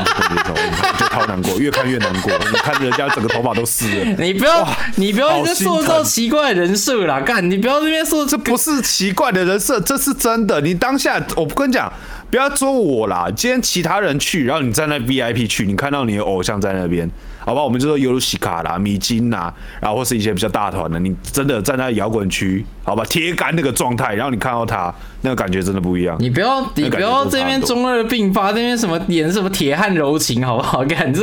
[0.47, 0.55] 受，
[0.97, 2.31] 就超难过，越看越难过。
[2.39, 10.61] 你看人家整个头发都湿了，你不要，你不要在塑造奇怪的人设啦，干，你不要这边说，这不是奇怪的人设，这是真的。
[10.61, 11.93] 你当下，我不跟你讲，
[12.31, 13.27] 不要说我啦。
[13.35, 17.11] 今天其他人去，然后你站在 VIP 去，你看到你的偶像在那边。
[17.49, 26.15] 好吧，我们就说尤鲁西卡啦、米金呐，然后或是一些比较大团的，你真的站在摇滚区，好吧，铁杆那个状态，然后你看到他那个感觉真的不一样。
[26.21, 30.85] 你不要，你不要这边中二病发，这边什么演什么铁汉柔情，好不好？
[30.85, 31.23] 感觉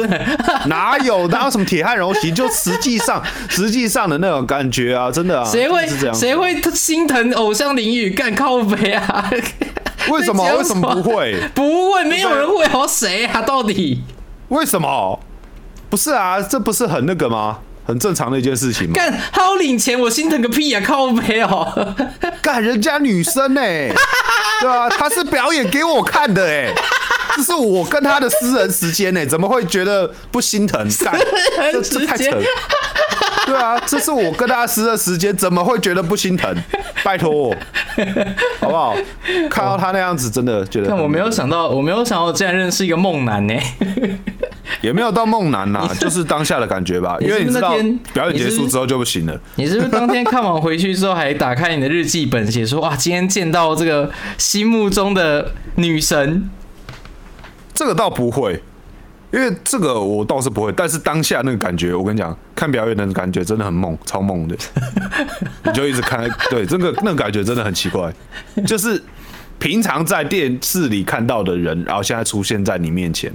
[0.65, 5.45] 哪有哪有什么铁汉柔情，就实际上实际上的那种感觉啊，真的啊。
[5.47, 9.29] 谁会谁会心疼偶像淋雨干靠背啊？
[10.09, 10.43] 为什么？
[10.57, 11.35] 为什么不会？
[11.53, 13.43] 不会，没有人会好谁啊？
[13.43, 14.01] 到底
[14.47, 15.19] 为什么？
[15.95, 17.59] 不是啊，这不是很那个吗？
[17.87, 18.95] 很正常的一件事情嘛？
[18.95, 20.83] 干，他要领钱，我心疼个屁啊！
[20.85, 21.95] 靠没哦，
[22.43, 23.61] 干人家女生呢？
[24.59, 26.73] 对啊，他是表演给我看的哎，
[27.37, 30.85] 这是我跟他的私人时间呢，怎么会觉得不心疼？
[31.01, 31.17] 干，
[31.71, 32.37] 这这太扯。
[33.45, 36.55] 对啊，这是我跟大师的时间，怎么会觉得不心疼？
[37.03, 37.55] 拜托我，
[38.59, 38.95] 好不好？
[39.49, 40.87] 看到他那样子，真的觉得。
[40.87, 43.53] 但我没有想到，我没有想到竟然认识一个梦男呢。
[44.81, 47.17] 也没有到梦男呐，就是当下的感觉吧。
[47.19, 47.75] 因为你知道，
[48.13, 49.39] 表演结束之后就不行了。
[49.55, 56.49] 你是不是当天看完回去之后，还打开你的日记本，写说哇，今天见到这个心目中的女神？
[57.73, 58.61] 这个倒不会，
[59.31, 60.71] 因为这个我倒是不会。
[60.71, 64.55] 但是当下那个感觉，我跟你讲，看表演的感觉真的很猛，超猛的。
[65.63, 68.13] 你就一直看，对，这个那个感觉真的很奇怪，
[68.65, 69.01] 就是
[69.59, 73.31] 平常在电视里看到的人，然后现在出现在你面前。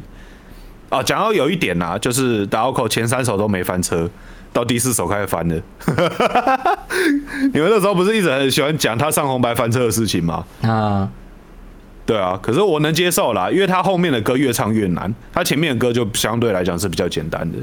[0.88, 4.10] 啊，讲到有一点呐，就是打奥口前三首都没翻车，
[4.52, 5.54] 到第四首开始翻了。
[7.52, 10.44] 你们那时候不是一直很喜欢讲他上红白翻车的事情吗？
[10.62, 11.08] 啊，
[12.10, 17.58] 对啊，可是我能接受啦，因为他后面的歌越唱越难，他前面的歌就相对来讲是比较简单的。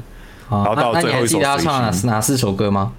[0.48, 2.90] 然后到最后一首，他唱哪哪四首歌吗？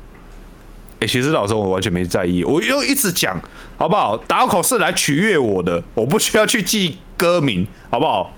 [0.99, 3.41] 哎，其实老师，我完全没在意，我又一直讲，
[3.77, 4.15] 好不好？
[4.15, 8.31] 打口是来取悦我的，我不需要去记歌名，好不好？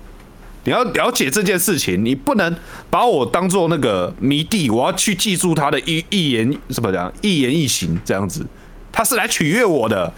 [0.64, 2.56] 你要了解这件事情，你不能
[2.88, 8.46] 把我当做那个迷弟，我要去记住他的一一言什么讲一言一行这样子，
[8.90, 10.10] 他是来取悦我的。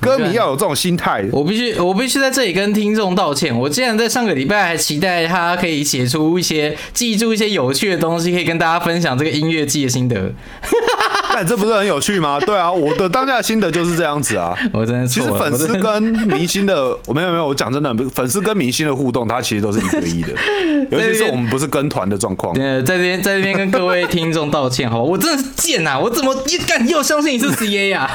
[0.00, 3.56] 歌迷要有这种心态，我必须我必须在这里跟听众道歉。
[3.56, 10.32] 我竟然在上个礼拜还期待他可以写出一些记住一些有趣的东西，可以跟大家分享这个音乐季的心得。
[11.32, 12.40] 但这不是很有趣吗？
[12.40, 14.54] 对啊，我的当下的心得就是这样子啊。
[14.72, 20.28] 我真的其实粉丝跟明星的，我没有没有，我讲真的，粉丝跟明星的互动，它其实都是一对一的。
[20.90, 22.52] 尤其是我们不是跟团的状况。
[22.56, 25.04] 呃，在这边在这边跟各位听众道歉，好吧？
[25.04, 25.98] 我真的是贱呐！
[25.98, 28.10] 我怎么一敢又相信你是 C A 呀？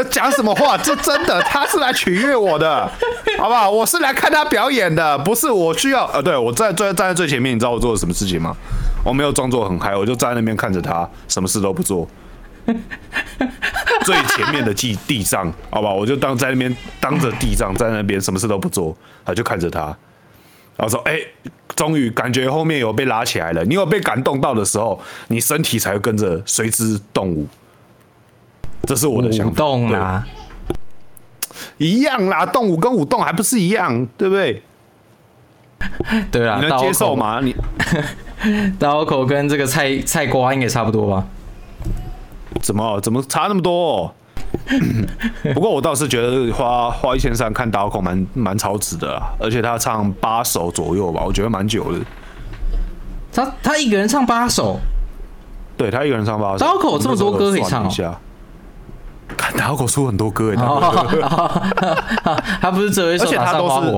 [0.00, 0.78] 在讲什么话？
[0.82, 2.90] 这真的，他是来取悦我的，
[3.38, 3.70] 好不好？
[3.70, 6.06] 我是来看他表演的，不是我需要。
[6.12, 8.56] 呃，对我在站站在最前面，你知道我做了什么事情吗？
[9.04, 12.08] 我没有装作很嗨，我就站在那边看着他，什么事都不做。
[14.04, 19.80] 最前面的地地上，好吧，我就当在那边当着地上，在那边什么事都不做，他就看着他，
[20.76, 21.18] 然后说：“哎，
[21.74, 23.64] 终于感觉后面有被拉起来了。
[23.64, 27.46] 你有被感动到的时候，你身体才会跟着随之动舞。”
[28.84, 30.24] 这是我的想法，
[31.78, 34.62] 一样啦，动舞跟舞动还不是一样，对不对？
[36.30, 37.40] 对啊，你能接受吗？
[37.40, 37.54] 你
[38.78, 41.24] 刀口跟这个菜菜瓜应该差不多吧？
[42.60, 44.12] 怎么怎么差那么多？
[45.54, 51.98] 不过我倒是觉得花花一千三看刀口蛮蛮超值的，而且他唱八首左右吧，我觉得蛮久的。
[53.32, 54.78] 他他一个人唱八首，
[55.76, 57.88] 对他一个人唱八首，刀口这么多歌可以唱。
[57.88, 58.14] 看
[59.56, 60.56] 打口出很多歌哎，
[62.60, 63.92] 他不是只有一首，他都是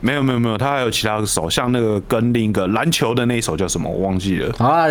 [0.00, 4.54] 没有没有没有，他还有其他的手，像那个跟另一个篮球的那一首叫什么，我忘记了。
[4.58, 4.86] 啊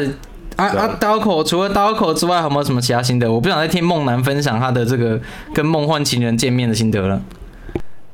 [0.58, 0.88] 啊啊！
[1.00, 3.32] 刀口除了刀口之外，有没有什么其他心得？
[3.32, 5.20] 我不想再听梦楠分享他的这个
[5.54, 7.22] 跟梦幻情人见面的心得了。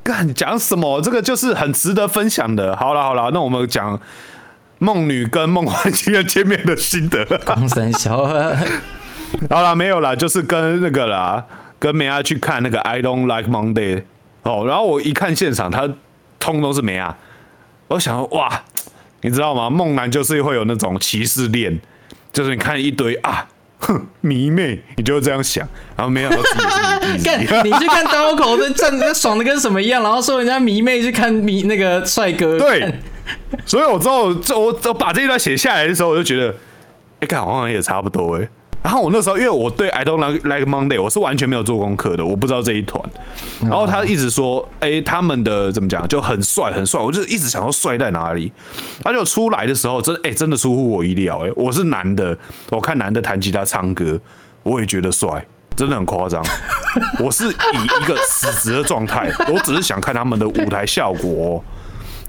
[0.03, 0.99] 干讲什么？
[1.01, 2.75] 这个就是很值得分享的。
[2.75, 3.99] 好了好了，那我们讲
[4.79, 7.23] 梦女跟梦幻情人见面的心得。
[7.45, 8.27] 刚三小。
[9.49, 11.45] 好了，没有啦，就是跟那个啦，
[11.79, 14.03] 跟梅亚去看那个 I Don't Like Monday
[14.43, 15.89] 哦，然后我一看现场，他
[16.39, 17.15] 通都是梅亚，
[17.87, 18.63] 我想哇，
[19.21, 19.69] 你知道吗？
[19.69, 21.79] 梦男就是会有那种歧视链，
[22.33, 23.47] 就是你看一堆啊，
[23.79, 32.93] 哼，迷妹，你就会这样想，然后没想到自己是看你去看刀口的站着爽的跟什么一样，然后说人家迷妹去看迷那个帅哥，对，
[33.65, 36.55] 所以我之后我我把这一段写下来的时候，我就觉得，
[37.21, 38.47] 哎，看好像也差不多哎。
[38.83, 43.01] 然后我那时候因为我对 I don't like Monday 我是完全没有做功课的，我不知道这一团。
[43.61, 48.51] 然后他一直说，哎，他们的怎么讲就很帅很帅，我就一直想说帅在哪里。
[49.03, 52.35] 他就出来的时候，真哎真的出乎我意料，哎，我是男的，
[52.71, 54.19] 我看男的弹吉他唱歌，
[54.63, 56.43] 我也觉得帅，真的很夸张。
[57.23, 61.63] 我是以一个死直的状态，我只是想看他们的舞台效果。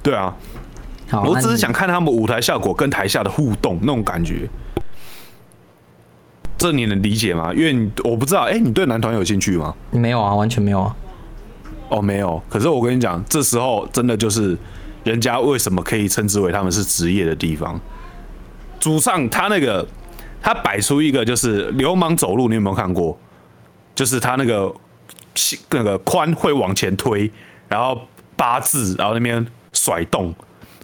[0.02, 0.34] 对啊，
[1.24, 4.48] 我只是想看他们舞台效果跟台下的互动那种感觉。
[6.58, 7.52] 这你能理解吗？
[7.54, 9.74] 因为我不知道，哎，你对男团有兴趣吗？
[9.90, 10.96] 没有啊，完全没有啊。
[11.88, 12.40] 哦，没有。
[12.48, 14.56] 可是我跟你讲，这时候真的就是
[15.04, 17.80] 人家为什么可以称之为他们是职业的地方。
[18.78, 19.86] 主上他那个，
[20.40, 23.18] 他摆出一个就是流氓走路，你有没有看过？
[23.94, 24.72] 就是他那个
[25.70, 27.30] 那个髋会往前推，
[27.68, 28.00] 然后
[28.36, 30.34] 八字，然后那边甩动。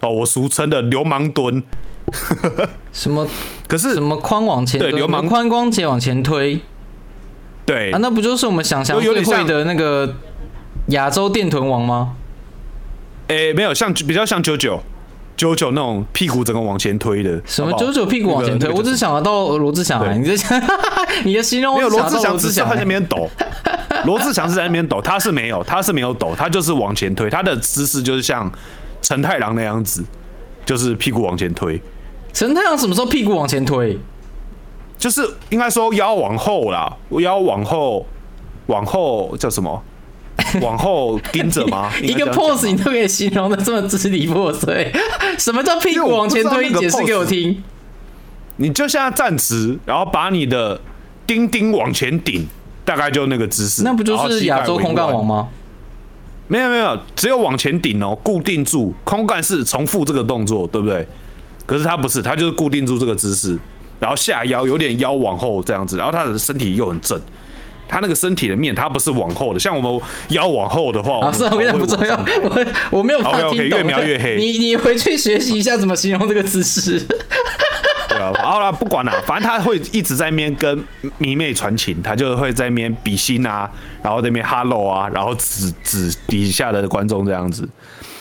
[0.01, 1.63] 哦，我俗称的流氓蹲。
[2.91, 3.27] 什么？
[3.67, 4.79] 可是什么髋往前？
[4.79, 6.59] 对，流氓宽光节往前推。
[7.65, 10.15] 对啊，那不就是我们想象最会的那个
[10.87, 12.15] 亚洲电臀王吗？
[13.27, 14.81] 诶，没有，像比较像九九
[15.37, 17.39] 九九那种屁股整个往前推的。
[17.45, 18.71] 什么九九屁股往前推？
[18.71, 20.11] 我只是想得到罗志祥啊！
[20.13, 20.35] 你这
[21.23, 23.29] 你的形容没有罗志祥，只是在那边抖。
[24.05, 28.51] 罗志祥是在那边抖，他是没有，他是没有抖，他就是往前推，他的姿势就是像
[29.01, 30.03] 陈太郎那样子，
[30.65, 31.79] 就是屁股往前推。
[32.39, 33.99] 陈太阳什么时候屁股往前推？
[34.97, 38.05] 就是应该说腰往后啦，腰往后，
[38.67, 39.83] 往后叫什么？
[40.63, 41.91] 往后盯着 吗？
[42.01, 44.89] 一个 pose 你都可以形容的这么支离破碎。
[45.37, 46.71] 什么叫屁股往前推？
[46.71, 47.61] 解释给我听。
[48.55, 50.79] 你就现在站直，然后把你的
[51.27, 52.47] 丁丁往前顶，
[52.85, 53.83] 大概就那个姿势。
[53.83, 55.49] 那不就是亚洲空干王吗？
[56.47, 61.05] 没有没有，只有往前顶哦，固定住空干是重复这个动作，对不对？
[61.69, 63.55] 可是他不是，他就是固定住这个姿势，
[63.99, 67.21] 然后下腰有点腰往后这样子，然后他的身体又很正，
[67.87, 74.37] 他那个身体的面他不是往后的，像我们腰往后的话，啊，是我也不重要，我我没有法听懂，越描越黑。
[74.37, 76.99] 你你回去学习一下怎么形容这个姿势。
[78.09, 80.83] 对啊，好了，不管了，反正他会一直在面跟
[81.19, 83.69] 迷妹传情，他就会在面比心啊，
[84.01, 87.69] 然后那边 hello 啊，然后指指底下的观众这样子。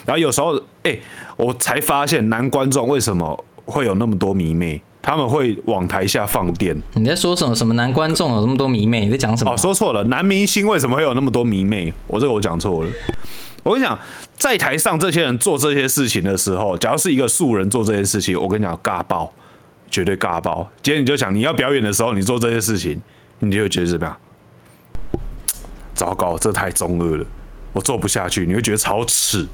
[0.04, 0.98] 然后有时候，哎，
[1.38, 6.76] 我才发现男观众为什么会有那么多迷妹，他们会往台下放电。
[6.94, 7.54] 你在说什么？
[7.54, 9.04] 什么男观众有那么多迷妹？
[9.04, 9.52] 你在讲什么？
[9.52, 11.94] 哦，说错了，男明星为什么会有那么多迷妹？
[12.08, 12.90] 我这个我讲错了。
[13.62, 13.96] 我跟你讲，
[14.36, 19.32] 在台上这些人做这些事情的时候，假如是一个素人做这些事情，我跟你讲，尬爆，
[19.88, 20.68] 绝对尬爆。
[20.82, 23.00] 今天你就想你要表演的时候，你做这些事情，
[23.38, 24.16] 你就会觉得怎么样？
[25.94, 27.24] 糟糕，这太中二了，
[27.72, 28.44] 我做不下去。
[28.44, 29.46] 你会觉得超耻。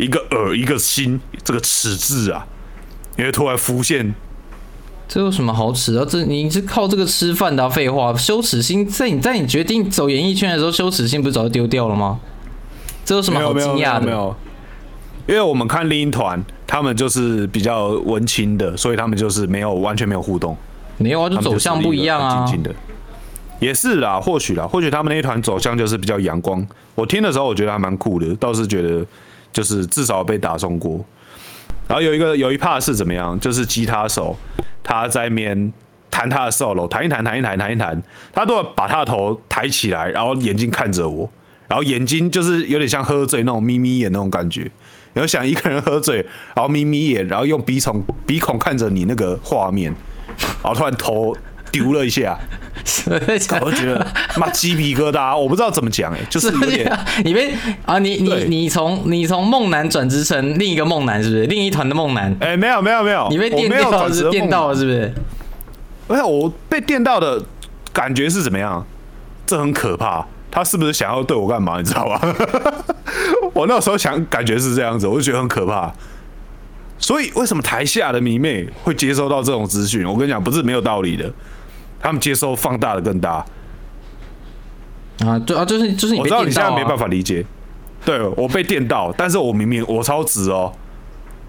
[0.00, 2.46] 一个耳一个心，这个耻字啊，
[3.18, 4.14] 因为突然浮现，
[5.06, 6.06] 这有什么好耻啊？
[6.08, 7.68] 这你是靠这个吃饭的？
[7.68, 12.18] 废话，羞耻心在你在你决定走演艺圈的时候，羞耻心不是早就丢掉了吗？
[13.04, 14.06] 这有什么好惊讶的？
[14.06, 14.34] 没有，
[15.26, 20.56] 因为我们看另一团，他们就是比较文青的，所以他们就是没有完全没有互动，
[20.96, 22.50] 没有啊，就走向不一样啊。
[23.58, 26.66] 也是啦，或许啦，或许他们那一团走向就是比较阳光。
[26.94, 29.04] 我听的时候，我觉得还蛮酷的，倒是觉得。
[29.52, 31.04] 就是至少被打中过，
[31.88, 33.38] 然后有一个有一怕是怎么样？
[33.40, 34.36] 就是吉他手
[34.82, 35.72] 他在面
[36.10, 41.30] 弹他的 solo，弹一弹，弹一弹，弹一弹，他都要把他的头抬起来，然后眼睛看着我，
[41.68, 44.70] 然后眼睛就是有点像喝醉那种眯眯眼那种感觉。
[45.12, 46.18] 然后想一个人喝醉，
[46.54, 49.92] 然后眯眯眼，然后用鼻孔鼻孔看着你那个画面，
[50.62, 51.36] 然后突然头。
[51.70, 52.38] 丢了一下，
[53.60, 54.06] 我觉得
[54.36, 57.52] 妈鸡皮疙瘩，我不知道怎么讲哎， 就是有点你被
[57.84, 61.44] 啊，你你你从你从梦男转职成另一个梦男是不是？
[61.44, 62.34] 另一团的梦男？
[62.40, 65.14] 哎，没有没有没有，你被电到是电到了是不是？
[66.08, 67.42] 哎，我被电到的
[67.92, 68.84] 感觉是怎么样？
[69.46, 71.78] 这很可怕，他是不是想要对我干嘛？
[71.78, 72.20] 你知道吧？
[73.54, 75.92] 我那时候想感觉是这样子，我就觉得很可怕。
[76.98, 80.06] 所以为什么台下的迷妹会接收到这种资讯？
[80.06, 81.32] 我跟你讲，不是没有道理的。
[82.00, 83.44] 他们接收放大的更大
[85.24, 85.38] 啊！
[85.38, 87.44] 对啊，就是就是你，我知道你现在没办法理解。
[88.04, 90.72] 对我被电到，但是我明明我超直哦，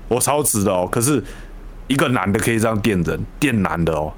[0.10, 0.86] 我超直的哦。
[0.92, 1.24] 可是
[1.88, 4.12] 一个男的可以这样电人，电男的哦，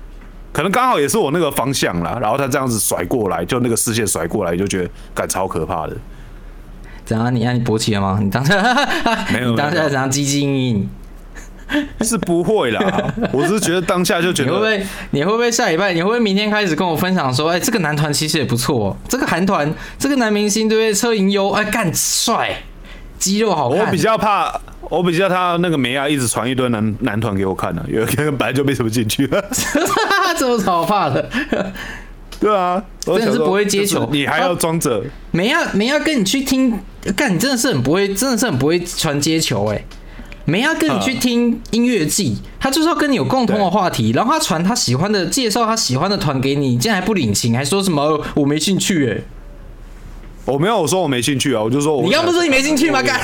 [0.52, 2.18] 可能刚好也是我那个方向啦。
[2.20, 5.96] 然后他这样子甩过来，就那个视线甩过来，就觉得感超可怕的。
[7.06, 7.34] 怎样？
[7.34, 8.18] 你让你勃起了吗？
[8.20, 8.56] 你当下
[9.32, 9.52] 没有？
[9.52, 10.10] 你当下怎样？
[10.10, 10.90] 积极应
[12.02, 12.82] 是不会啦，
[13.32, 14.86] 我只是觉得当下就觉得，你会不会？
[15.12, 15.94] 你会不会下礼拜？
[15.94, 20.94] 你会不会明天开始跟我分享说，哎，这个男团其实也不错，这个韩团，这个男明星对不对？
[20.94, 22.56] 车银优，哎，干帅，
[23.18, 23.80] 肌肉好看。
[23.80, 24.54] 我比较怕，
[24.90, 29.44] 我比较他那个梅亚一直传一堆男男团给我看呢，有个本来就没什么兴趣了，
[30.38, 31.30] 这有什么好怕的？
[32.40, 35.02] 对啊，真的是不会接球，你还要装着
[35.32, 36.78] 梅亚梅亚跟你去听，
[37.16, 39.82] 干你真的是很不会，真的是很不会传接球哎。
[40.46, 49.22] 梅亚跟你去听音乐季，他就是要跟你有共同的话题，然后他传他喜欢的，介绍他喜欢的团给你，你竟然还不领情，还说什么我没兴趣哎。
[50.46, 53.02] 我没有说我没兴趣啊，我就说我你刚不是说你没兴趣吗？
[53.02, 53.18] 干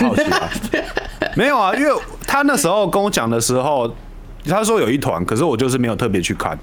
[1.36, 1.92] 没有啊，因为
[2.26, 3.94] 他那时候跟我讲的时候，
[4.46, 6.58] 他说有一团，可是我就是没有特别去看，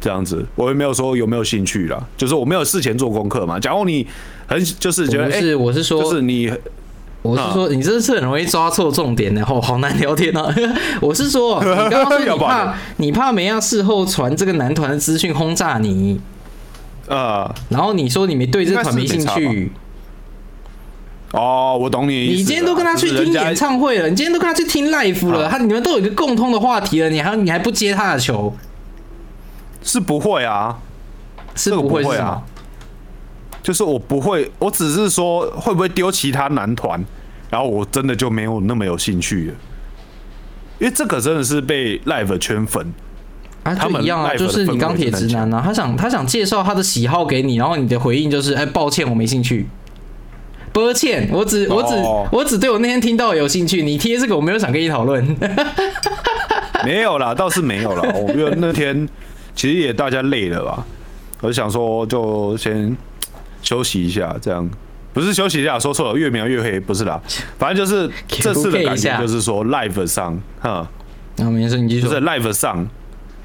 [0.00, 3.58] 这样子，我也没有说有没有兴趣啦，就是我没有事前做功课嘛。
[3.58, 4.06] 假如你
[4.46, 6.48] 很就是觉得，是我是说，就是你，
[7.24, 10.54] 我是说你这是很容易抓错重点的，哦，好难聊天啊。
[11.00, 16.20] 我是说， 你刚刚说你怕你怕没要事后传这个男团的资讯轰炸你。
[17.06, 19.72] 呃，然后你说你没对这团没兴趣，
[21.32, 22.28] 哦，我懂你。
[22.28, 28.54] 你今天都跟他去听演唱会了，你今天都跟他去听 live 了，他你们都有一个共通的话题了，你还你还不接他的球？
[29.82, 30.78] 是不会啊，
[31.54, 32.42] 是不会啊，
[33.64, 37.02] 就是我不会，我只是说会不会丢其他男团，
[37.50, 39.54] 然后我真的就没有那么有兴趣了，
[40.78, 42.92] 因为这个真的是被 live 圈粉。
[43.62, 49.66] 啊，就一样啊，就是你钢铁直男啊，他想他想介绍他的喜好给你，然后你的回应就是，哎，抱歉，我没兴趣。
[50.70, 51.94] 抱歉，我只我只
[52.30, 55.24] 我只对我那天听到有兴趣，你贴这个我没有想跟你讨论。
[56.84, 58.02] 没有啦，倒是没有啦。
[58.14, 59.08] 我觉得那天
[59.54, 60.84] 其实也大家累了吧，
[61.40, 62.94] 我就想说就先
[63.64, 64.68] 休息一下，这样
[65.12, 67.20] 不是休息一下，说错了，越描越黑，不是啦，
[67.58, 70.88] 反正就是 这次的感觉就是说 live 上，哈，
[71.36, 72.02] 那没事，你继续。
[72.02, 72.86] 就是 live 上。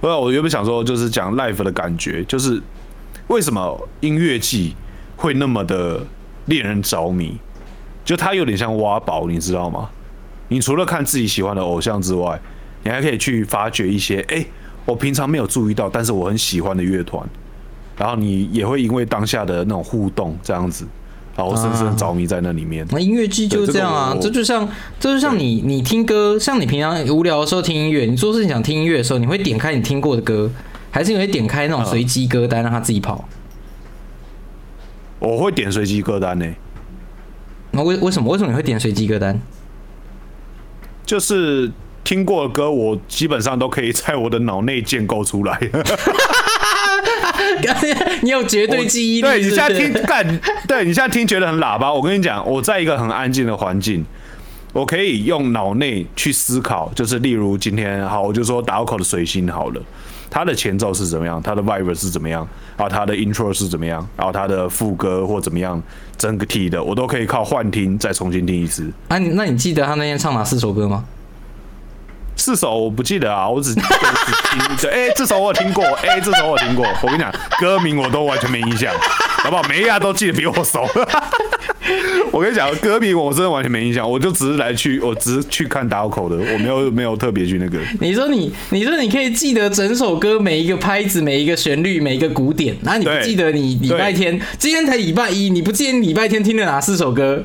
[0.01, 2.61] 不，我原本想说，就是讲 live 的感觉，就是
[3.27, 4.73] 为什么音乐季
[5.17, 6.05] 会那么的
[6.45, 7.37] 令人着迷？
[8.05, 9.89] 就它有点像挖宝，你知道吗？
[10.47, 12.39] 你除了看自己喜欢的偶像之外，
[12.83, 14.45] 你还可以去发掘一些，哎，
[14.85, 17.21] 我平常没有注意到，但是我很喜欢的乐团，
[17.99, 20.87] 然后你也会因为当下的那种互动，这样子。
[21.35, 22.85] 然后深深着迷在那里面。
[22.91, 24.67] 那音乐剧就是这样啊，这就像，
[24.99, 30.51] 这就像你，你听歌，像你平常无聊的时候听音乐，你做事情想听音乐的时候，你会点开你听过的歌，
[30.91, 33.23] 还是你会点开那种随机歌单让它自己跑？
[35.19, 36.45] 我会点随机歌单呢。
[37.71, 38.29] 那为为什么？
[38.29, 39.39] 为什么你会点随机歌单？
[41.05, 41.71] 就是
[42.03, 45.57] 听过的歌，我基本上都可以在我的脑内建构出来。
[48.21, 51.93] 你有绝对记忆力，对你现在听干，对你现在听觉得很喇叭。
[51.93, 54.05] 我跟你讲，我在一个很安静的环境，
[54.73, 56.91] 我可以用脑内去思考。
[56.95, 59.81] 就是例如今天好，我就说打口的水星好了，
[60.29, 62.47] 它的前奏是怎么样，它的 vibe 是怎么样，
[62.77, 65.81] 然后它的 intro 是怎么样，然后它的副歌或怎么样，
[66.17, 68.91] 整个体的我都可以靠幻听再重新听一次。
[69.07, 71.03] 啊，那你记得他那天唱哪四首歌吗？
[72.39, 76.87] 四首我不记得啊，我只只听， 哎，这首我有听过，哎，这首我有听过。
[77.03, 78.93] 我跟你讲，歌名我都完全没印象，
[79.43, 79.61] 好不好？
[79.63, 80.87] 每一样都记得比我熟。
[82.31, 87.77] 我跟你讲，歌名我真的完全没印象，我就只是来去，我只是去看打口的，我没有没有特别去那个。
[87.99, 97.43] 你说你，你说你可以记得整首歌每一个拍子、每一个旋律、每一个鼓点，那你不记得你礼拜天今天才礼拜一，你不记得礼拜天听了哪四首歌？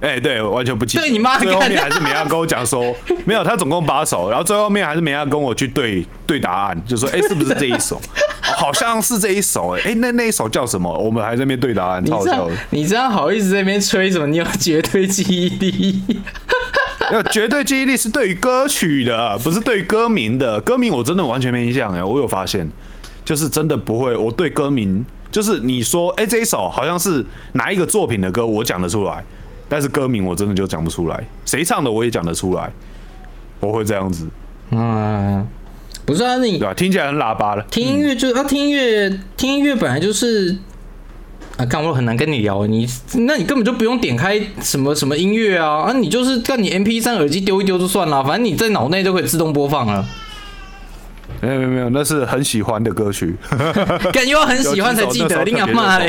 [0.00, 1.02] 哎，对，完全不记得。
[1.02, 1.38] 对你妈！
[1.38, 2.94] 最后面还是美亚跟我讲说，
[3.24, 8.00] 没有，他总共八首，然后最后面还是美亚跟我去对对答案，就说， 哎，是不是这一首？
[8.42, 10.92] 好像是这一首，哎，哎，那那一首叫什么？
[10.98, 12.54] 我们还在那边对答案，超笑的。
[12.70, 14.26] 你这样好意思在那边吹什么？
[14.26, 16.02] 你有绝对记忆力？
[17.12, 20.60] 有绝对记忆力是对于歌曲的，不是对于歌名的。
[20.60, 22.68] 歌名我真的完全没印象哎，我有发现，
[23.24, 24.16] 就是真的不会。
[24.16, 29.24] 我对歌名，就是你说，哎，这一首好像是哪一个作品的歌，我讲得出来。
[29.68, 32.70] 但是歌名我真的就讲不出来，谁唱的我也讲得出来，
[33.60, 34.28] 我会这样子。
[34.70, 35.46] 嗯，
[36.04, 36.74] 不是啊，你对吧？
[36.74, 37.64] 听起来很喇叭了。
[37.70, 40.56] 听音乐就啊，听音乐，听音乐本来就是
[41.56, 42.66] 啊，干我很难跟你聊。
[42.66, 50.04] 你那你根本就不用点开什么什么音乐啊啊，你就是干你 M P 三耳机丢一丢就算了，反正你在脑内就可以自动播放了。
[51.40, 53.36] 没有没有没有，那是很喜欢的歌曲，
[54.12, 56.08] 感觉我很喜欢才记得，你干嘛嘞？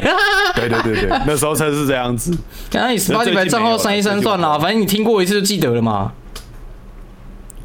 [0.56, 2.32] 对对对对，那时候才是这样子。
[2.70, 6.12] 刚刚你十八几百账号删一删算了，反正你听过一次就记得了嘛。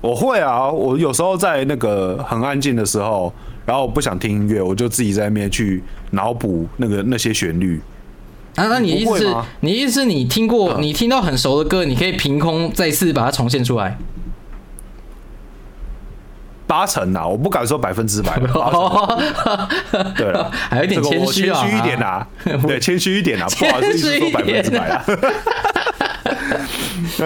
[0.00, 3.32] 我会啊，我有时候在那个很安静的时候，
[3.64, 7.80] 然后不想听音乐，我就自己在那边去脑补那个那些旋律。
[8.56, 13.96] 啊，那你意思，你意思你听过，你听到很熟的歌，你可以凭空再次把它重现出来？
[16.72, 18.40] 八成呐，我不敢说百分之百。
[20.16, 22.26] 对了，还有点谦虚啊，谦虚一点呐，
[22.66, 24.88] 对，谦虚一点呐， 不好意思说百分之百。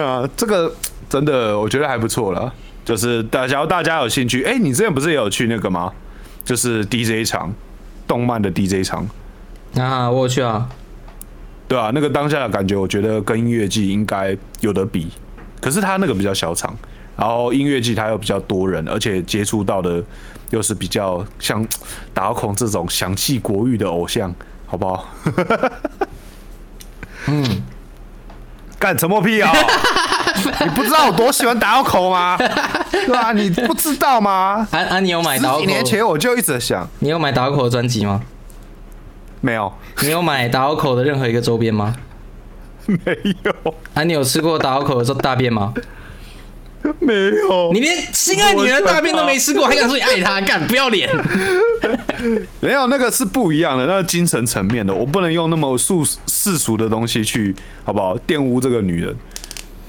[0.03, 0.69] 啊，这个
[1.07, 2.53] 真的我觉得还不错了。
[2.83, 5.93] 就是大，假如大家有兴趣，哎，你之前不是也有去那个吗？
[6.43, 7.53] 就是 DJ 场，
[8.05, 9.07] 动漫的 DJ 场。
[9.77, 10.67] 啊，我去啊。
[11.69, 15.07] 对啊，那个当下的感觉，我觉得跟音乐季应该有得比。
[15.61, 16.75] 可是他那个比较小场，
[17.17, 20.01] 然后音乐季它又比较多人，而且接触到的
[20.51, 21.65] 又是比较像
[22.13, 24.33] 打孔这种响气国语的偶像，
[24.65, 25.09] 好不好？
[27.27, 27.63] 嗯，
[28.79, 29.51] 干什么屁啊？
[30.63, 32.37] 你不知道我多喜欢打口吗？
[32.37, 33.31] 对啊？
[33.33, 34.67] 你不知道吗？
[34.71, 34.99] 啊啊！
[34.99, 35.59] 你有买打口？
[35.61, 38.21] 几年前我就一直想，你有买打口的专辑吗？
[39.41, 39.73] 没有。
[40.03, 41.95] 你有买打口的任何一个周边吗？
[42.85, 43.75] 没有。
[43.95, 45.73] 啊，你有吃过打口的大便吗？
[46.99, 47.71] 没有。
[47.73, 50.39] 你连心爱女人大便都没吃过， 还敢说你爱她？
[50.41, 51.09] 干不要脸！
[52.59, 54.93] 没有，那个是不一样的，那是精神层面的。
[54.93, 55.93] 我不能用那么世
[56.27, 58.17] 世俗的东西去，好不好？
[58.27, 59.15] 玷污这个女人，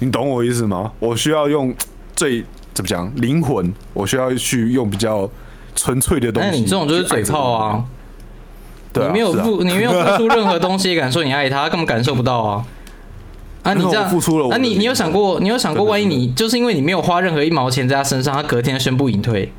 [0.01, 0.91] 你懂我意思吗？
[0.99, 1.75] 我需要用
[2.15, 3.73] 最怎么讲灵魂？
[3.95, 5.31] 我需要去用比较
[5.75, 6.49] 纯粹的东西。
[6.51, 7.85] 那你这种就是嘴炮啊！
[8.95, 12.65] 你没有付，你没有付出任何东西，敢说你爱她，根本感受不到啊！
[13.69, 19.53] 啊，你这样付出了，啊，你你有想过，你有想过，万一你就是因为你没有花任何一毛钱在他身上，他隔天宣布隐退？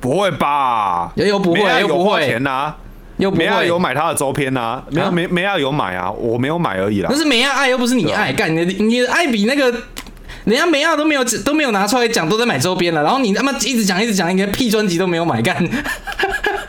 [0.00, 1.10] 不会吧？
[1.16, 2.72] 又又不会，又不会钱呐？
[3.16, 4.80] 又没亚有买他的周边呐？
[4.90, 6.08] 没有没没亚有买啊？
[6.10, 7.08] 我没有买而已啦。
[7.10, 9.74] 那是梅亚爱，又不是你爱，干你的你的爱比那个。
[10.44, 13.02] 人家梅亚都没有都没有拿出来讲，都在买周边了。
[13.02, 15.54] 然后你他妈一直讲一直讲，你连屁专辑都没有买干。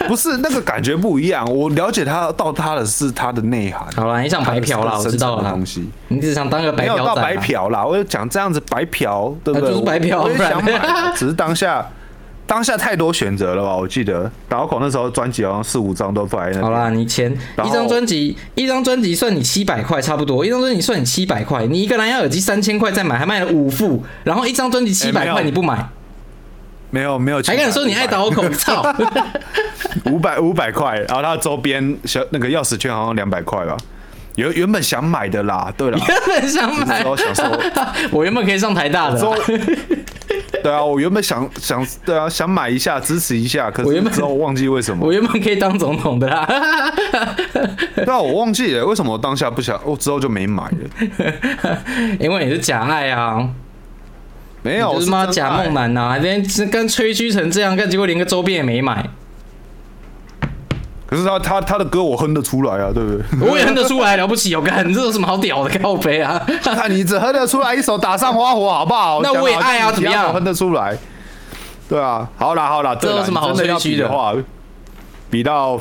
[0.09, 1.45] 不是那个感觉不一样。
[1.45, 3.87] 我了解他到他的是他的内涵。
[3.95, 5.51] 好了，你想白嫖啦，我知道了。
[5.51, 7.03] 东西，你只想当个白嫖仔。
[7.03, 9.69] 没有到白嫖啦，我就讲这样子白嫖，对不对？
[9.69, 10.81] 就是白嫖，我想买，
[11.15, 11.85] 只是当下。
[12.47, 13.77] 当下太多选择了吧？
[13.77, 16.65] 我记得打口那时候专辑好像四五张都放在那。
[16.65, 17.31] 好啦，你钱
[17.63, 25.87] 一张专辑，一张专辑算你七百块差不多，一张专辑算你七百块，你一个蓝牙耳机三千块再买，还卖了五副，然后一张专辑七百块你不买？
[26.91, 28.47] 没有没有，还敢说你爱打我口？
[28.49, 28.83] 罩！
[30.05, 33.77] 五百五百块，然后它周边小那个钥匙圈好像两百块吧。
[34.35, 37.45] 原原本想买的啦，对了，原本想买，我想说，
[38.11, 39.19] 我原本可以上台大的。
[40.63, 45.05] 对啊，我原本想想，对啊，想买一下支持一下，可是我之后忘记为什么。
[45.05, 46.47] 我原本可以当总统的啦。
[47.95, 50.77] 对啊，我忘记了为什么我当下不想，我之后就没买了。
[52.19, 53.45] 因为你是假爱啊，
[54.69, 59.09] 没有，是妈假梦男呐，连跟吹嘘成这样，干结果连个周边也没买。
[61.07, 63.23] 可是他他他的歌我哼得出来啊，对不对？
[63.49, 64.61] 我也哼得出来，了不起哦！
[64.61, 65.79] 干，这有什么好屌的？
[65.79, 66.39] 靠背啊！
[66.87, 69.19] 你只哼得出来一首《打上花火》，好不好？
[69.23, 70.31] 那我也爱啊，怎么样？
[70.31, 70.95] 哼得出来？
[71.89, 74.35] 对啊，好啦好啦，这有什么好吹嘘的话？
[75.31, 75.79] 比到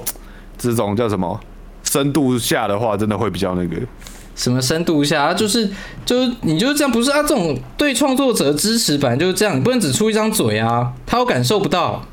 [0.57, 1.39] 这种叫什么
[1.83, 3.77] 深度下的话，真的会比较那个
[4.39, 5.35] 什么深度一下？
[5.35, 5.69] 就是
[6.07, 7.21] 就是你就是这样，不是啊？
[7.23, 12.07] 这种对创作者支持，本来就是这样，你不能只出一张嘴啊，他又感受不到。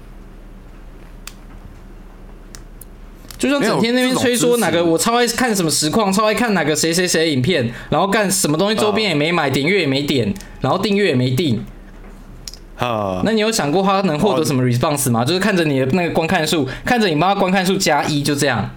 [3.37, 11.63] 就像整天那边吹说哪个我超爱看什么实况，超爱看哪个谁谁谁影片，然后干什么东西周边也没买，点阅也没点，然后订阅也没订。
[12.77, 15.23] 啊，那你有想过他能获得什么 response 吗？
[15.23, 18.69] 就是看着你的那个观看数，看着你帮他观看数加一，就这样。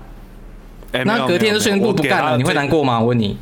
[0.92, 3.00] 那隔天就宣布不干了，你会难过吗？
[3.00, 3.38] 我问你。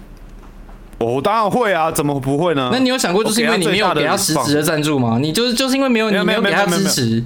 [0.99, 2.70] 我当然会啊，怎么不会呢？
[2.72, 5.18] 那你有想过，就是因为你没有给他实质的赞助吗？
[5.20, 7.24] 你就是就是因为没有你没有给他支持。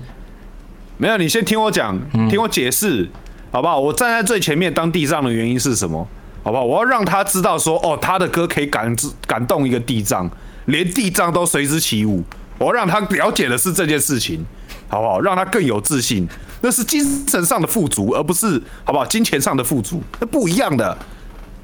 [0.96, 1.98] 没有，你先听我讲，
[2.28, 3.08] 听我解释。
[3.52, 3.80] 好不好？
[3.80, 6.06] 我站在最前面当地藏的原因是什么？
[6.44, 6.64] 好不好？
[6.64, 8.94] 我要让他知道说，哦，他的歌可以感
[9.26, 10.30] 感动一个地藏，
[10.66, 12.22] 连地藏都随之起舞。
[12.58, 14.46] 我要让他了解的是这件事情，
[14.86, 15.20] 好不好？
[15.20, 16.28] 让他更有自信，
[16.60, 19.04] 那是精神上的富足，而不是好不好？
[19.06, 20.96] 金钱上的富足，那不一样的，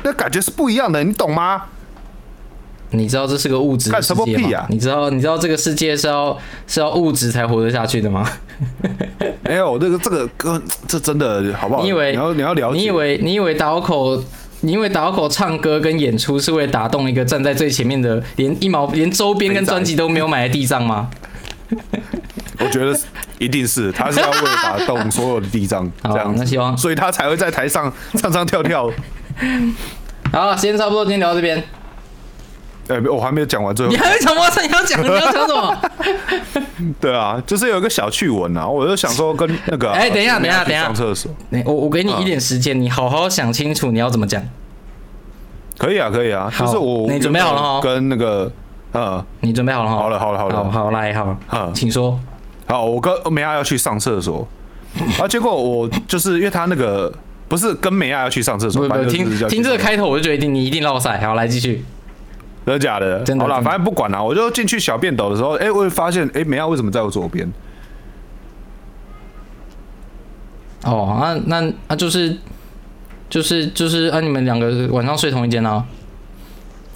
[0.03, 1.62] 那感觉是不一样的，你懂吗？
[2.90, 4.66] 你知道这是个物质世界吗？
[4.70, 8.28] 你知道你知道这个世界是要是要物质才活得下去的吗？
[9.42, 11.82] 没有，这个这个歌这真的好不好？
[11.82, 12.78] 你以为你要你要了解？
[12.78, 14.22] 你以为你以为打口？
[14.62, 21.11] 你以为打口唱歌跟演出是为了打动一个站在最前面的连一毛连周边跟专辑都没有买的地藏吗？
[22.59, 22.99] 我觉得
[23.39, 28.91] 一定是他是要为了打动所有的地藏这样，那希望所以他才会在台上 唱唱跳跳。
[30.32, 31.62] 好，时间差不多，今天聊到这边。
[32.89, 33.91] 哎，我还没有讲完最后。
[33.91, 35.76] 你还没讲完，你要讲，你要讲什么？
[37.01, 39.91] 对啊，就是有一个小趣闻啊，我就想说跟那个……
[39.93, 41.30] 哎，等一下，等一下，等一下，上厕所。
[41.64, 44.43] 我我给你一点时间，你好好想清楚你要怎么讲。
[45.78, 47.80] 可以啊，可以啊，就是我你准备好了哈？
[47.82, 48.51] 跟那个
[48.93, 49.97] 呃，你准备好了哈？
[49.97, 51.12] 好了，好了，好了，好来，
[51.49, 52.18] 好，请说。
[52.67, 54.47] 好，我跟梅亚要去上厕所，
[55.21, 57.12] 啊，结果我就是因为他那个
[57.49, 58.89] 不是跟梅亚要去上厕所。
[58.89, 61.19] 不不，听听这个开头我就决定你一定落赛。
[61.25, 61.85] 好，来继续。
[62.64, 63.21] 真的假的？
[63.23, 63.45] 真的。
[63.45, 67.49] 好了，反正不管了，我就进去小便斗的时候，哎，我会发现，哎，梅亚为什么在我左边？
[70.83, 72.37] 哦，那那那就是
[73.31, 75.85] 就是就是啊，你们两个晚上睡同一间呢？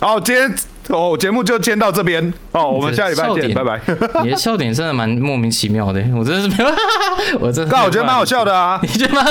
[0.01, 0.55] 好，今天
[0.89, 3.81] 哦，节目就先到这边哦，我们下礼拜见，拜拜。
[4.25, 6.65] 你的笑点真的蛮莫名其妙的，我真的是
[7.39, 9.23] 我真，但我觉得蛮好笑的啊，你觉得吗？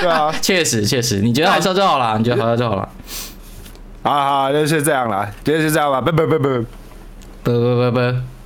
[0.00, 2.88] 对啊， 确实确实，你觉得好笑就好了，你觉得好笑就好了。
[4.02, 4.12] 好
[4.42, 6.48] 好，就是这样了，今天就这样吧，拜拜拜拜，
[7.42, 8.37] 拜拜拜拜。